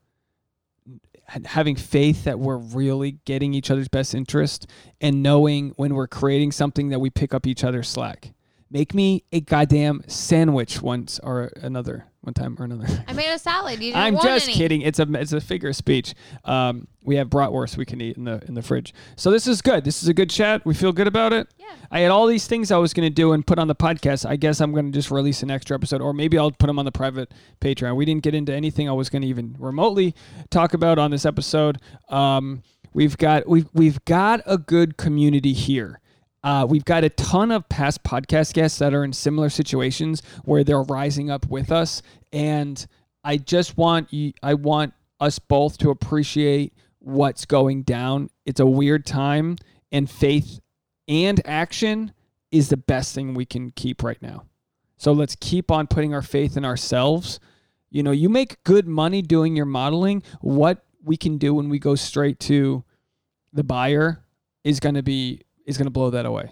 [1.46, 4.68] having faith that we're really getting each other's best interest
[5.02, 8.34] and knowing when we're creating something that we pick up each other's slack
[8.72, 12.88] make me a goddamn sandwich once or another, one time or another.
[13.08, 13.74] I made a salad.
[13.84, 14.56] You didn't I'm want just any.
[14.56, 14.82] kidding.
[14.82, 16.14] It's a it's a figure of speech.
[16.46, 18.94] Um, we have bratwurst we can eat in the in the fridge.
[19.16, 19.84] So this is good.
[19.84, 20.66] This is a good chat.
[20.66, 21.48] We feel good about it.
[21.58, 21.66] Yeah.
[21.92, 24.28] I had all these things I was going to do and put on the podcast.
[24.28, 26.80] I guess I'm going to just release an extra episode, or maybe I'll put them
[26.80, 27.96] on the private Patreon.
[27.96, 30.16] We didn't get into anything I was going to even remotely
[30.50, 31.80] talk about on this episode.
[32.10, 36.01] Um, we've got we've we've got a good community here.
[36.44, 40.64] Uh, we've got a ton of past podcast guests that are in similar situations where
[40.64, 42.02] they're rising up with us,
[42.34, 42.88] and
[43.24, 48.30] I just want you, I want us both to appreciate what's going down.
[48.46, 49.58] It's a weird time,
[49.92, 50.60] and faith
[51.08, 52.14] and action
[52.52, 54.46] is the best thing we can keep right now.
[54.98, 57.40] So let's keep on putting our faith in ourselves.
[57.90, 60.24] You know, you make good money doing your modeling.
[60.42, 62.84] What we can do when we go straight to
[63.52, 64.24] the buyer
[64.64, 66.52] is going to be is going to blow that away.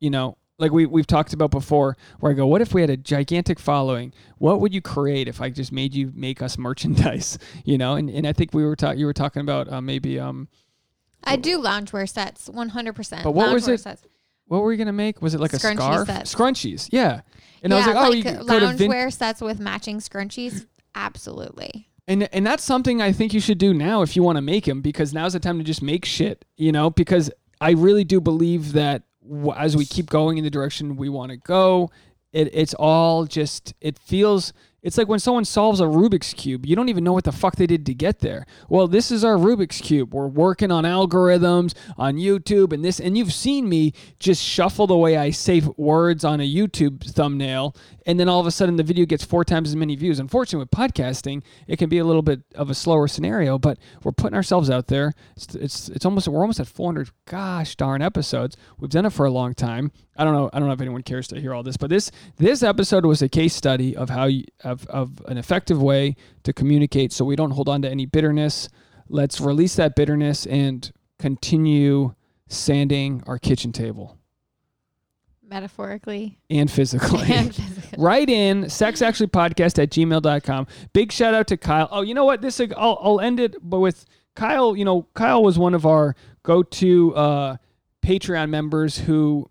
[0.00, 2.90] You know, like we we've talked about before where I go, what if we had
[2.90, 4.12] a gigantic following?
[4.38, 7.94] What would you create if I just made you make us merchandise, you know?
[7.94, 10.48] And and I think we were talking you were talking about uh, maybe um
[11.24, 13.24] I do loungewear sets, 100%.
[13.24, 14.02] But what was it- Sets.
[14.46, 15.20] what were we going to make?
[15.20, 16.06] Was it like a scarf?
[16.06, 16.32] sets.
[16.32, 16.88] Scrunchies.
[16.92, 17.22] Yeah.
[17.64, 19.58] And yeah, I was like, oh, you like could go to Vin- loungewear sets with
[19.58, 20.66] matching scrunchies.
[20.94, 21.88] Absolutely.
[22.08, 24.66] And and that's something I think you should do now if you want to make
[24.66, 27.30] them because now's the time to just make shit, you know, because
[27.60, 29.02] I really do believe that
[29.56, 31.90] as we keep going in the direction we want to go,
[32.32, 34.52] it it's all just it feels
[34.86, 37.56] it's like when someone solves a Rubik's cube, you don't even know what the fuck
[37.56, 38.46] they did to get there.
[38.68, 40.14] Well, this is our Rubik's cube.
[40.14, 44.96] We're working on algorithms on YouTube and this and you've seen me just shuffle the
[44.96, 47.74] way I say words on a YouTube thumbnail
[48.06, 50.20] and then all of a sudden the video gets four times as many views.
[50.20, 54.12] Unfortunately, with podcasting, it can be a little bit of a slower scenario, but we're
[54.12, 55.14] putting ourselves out there.
[55.36, 58.56] It's it's, it's almost we're almost at 400 gosh darn episodes.
[58.78, 59.90] We've done it for a long time.
[60.18, 62.10] I don't know I don't know if anyone cares to hear all this, but this
[62.36, 66.52] this episode was a case study of how you, of of an effective way to
[66.52, 68.68] communicate so we don't hold on to any bitterness.
[69.08, 72.14] Let's release that bitterness and continue
[72.48, 74.18] sanding our kitchen table
[75.48, 77.22] Metaphorically and physically.
[77.32, 78.02] and physically.
[78.02, 80.66] Write in sexactuallypodcast at gmail.com.
[80.92, 81.88] Big shout out to Kyle.
[81.92, 82.42] Oh, you know what?
[82.42, 86.16] This I'll, I'll end it, but with Kyle, you know, Kyle was one of our
[86.42, 87.56] go to uh,
[88.02, 89.48] Patreon members who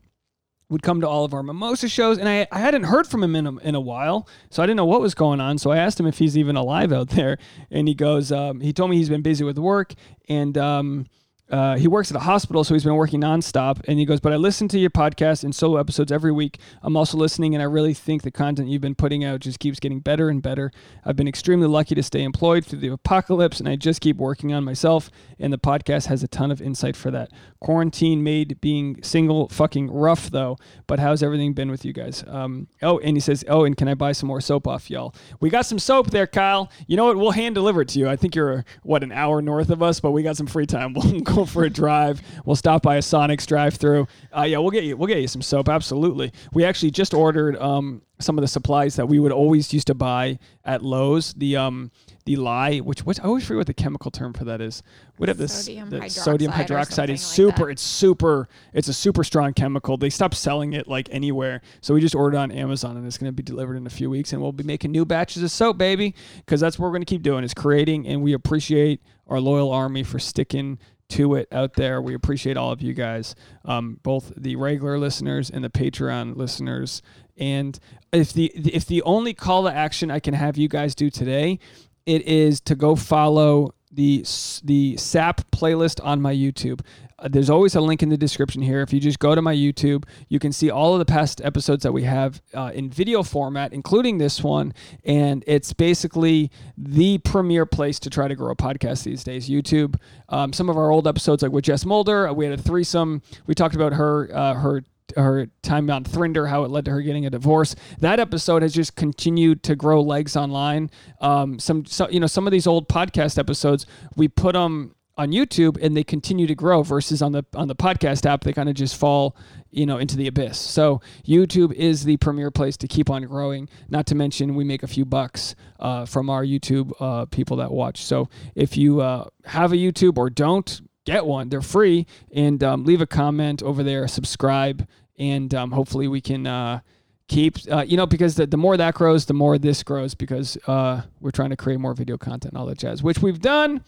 [0.69, 3.35] would come to all of our mimosa shows and I, I hadn't heard from him
[3.35, 5.77] in a, in a while so i didn't know what was going on so i
[5.77, 7.37] asked him if he's even alive out there
[7.71, 9.93] and he goes um, he told me he's been busy with work
[10.27, 11.05] and um,
[11.49, 13.81] uh, he works at a hospital, so he's been working nonstop.
[13.87, 16.59] And he goes, But I listen to your podcast and solo episodes every week.
[16.81, 19.79] I'm also listening, and I really think the content you've been putting out just keeps
[19.79, 20.71] getting better and better.
[21.03, 24.53] I've been extremely lucky to stay employed through the apocalypse, and I just keep working
[24.53, 25.11] on myself.
[25.39, 27.31] And the podcast has a ton of insight for that.
[27.59, 30.57] Quarantine made being single fucking rough, though.
[30.87, 32.23] But how's everything been with you guys?
[32.27, 35.13] Um, oh, and he says, Oh, and can I buy some more soap off y'all?
[35.39, 36.71] We got some soap there, Kyle.
[36.87, 37.17] You know what?
[37.17, 38.09] We'll hand deliver it to you.
[38.09, 40.95] I think you're, what, an hour north of us, but we got some free time.
[41.05, 42.21] We'll go for a drive.
[42.45, 44.07] We'll stop by a Sonic's drive-through.
[44.35, 44.97] Uh, yeah, we'll get you.
[44.97, 45.69] We'll get you some soap.
[45.69, 46.31] Absolutely.
[46.53, 49.93] We actually just ordered um, some of the supplies that we would always used to
[49.93, 51.33] buy at Lowe's.
[51.33, 51.91] The um,
[52.25, 54.81] the lye, which which I always forget what the chemical term for that is.
[55.17, 55.65] What have this?
[55.65, 57.65] Sodium the sodium hydroxide or hydroxide is super.
[57.65, 57.71] that.
[57.73, 58.47] it's super.
[58.73, 59.97] It's a super strong chemical.
[59.97, 63.29] They stopped selling it like anywhere, so we just ordered on Amazon, and it's going
[63.29, 65.77] to be delivered in a few weeks, and we'll be making new batches of soap,
[65.77, 69.39] baby, because that's what we're going to keep doing is creating, and we appreciate our
[69.39, 70.79] loyal army for sticking
[71.15, 72.01] to it out there.
[72.01, 77.01] We appreciate all of you guys, um, both the regular listeners and the Patreon listeners.
[77.37, 77.79] And
[78.11, 81.59] if the if the only call to action I can have you guys do today,
[82.05, 84.25] it is to go follow the
[84.63, 86.81] the SAP playlist on my YouTube.
[87.17, 88.81] Uh, there's always a link in the description here.
[88.81, 91.83] If you just go to my YouTube, you can see all of the past episodes
[91.83, 94.73] that we have uh, in video format, including this one.
[95.03, 99.49] And it's basically the premier place to try to grow a podcast these days.
[99.49, 99.95] YouTube.
[100.29, 103.21] Um, some of our old episodes, like with Jess Mulder, uh, we had a threesome.
[103.47, 104.83] We talked about her uh, her
[105.15, 107.75] her time on Thrinder, how it led to her getting a divorce.
[107.99, 110.89] That episode has just continued to grow legs online.
[111.21, 113.85] Um, some, so, you know, some of these old podcast episodes,
[114.15, 117.75] we put them on YouTube and they continue to grow versus on the on the
[117.75, 119.35] podcast app they kind of just fall
[119.71, 120.57] you know into the abyss.
[120.57, 123.69] So YouTube is the premier place to keep on growing.
[123.89, 127.71] Not to mention we make a few bucks uh, from our YouTube uh, people that
[127.71, 128.03] watch.
[128.03, 132.83] So if you uh, have a YouTube or don't get one, they're free and um,
[132.83, 134.87] leave a comment over there, subscribe,
[135.17, 136.47] and um, hopefully we can.
[136.47, 136.79] Uh,
[137.27, 140.57] keep uh, you know because the, the more that grows the more this grows because
[140.67, 143.83] uh, we're trying to create more video content and all that jazz which we've done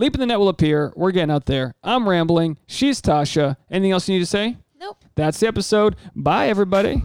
[0.00, 0.92] leap in the net will appear.
[0.96, 1.74] We're getting out there.
[1.84, 2.58] I'm rambling.
[2.66, 3.56] She's tasha.
[3.70, 4.56] Anything else you need to say?
[4.80, 5.04] Nope.
[5.14, 5.94] that's the episode.
[6.16, 7.02] Bye everybody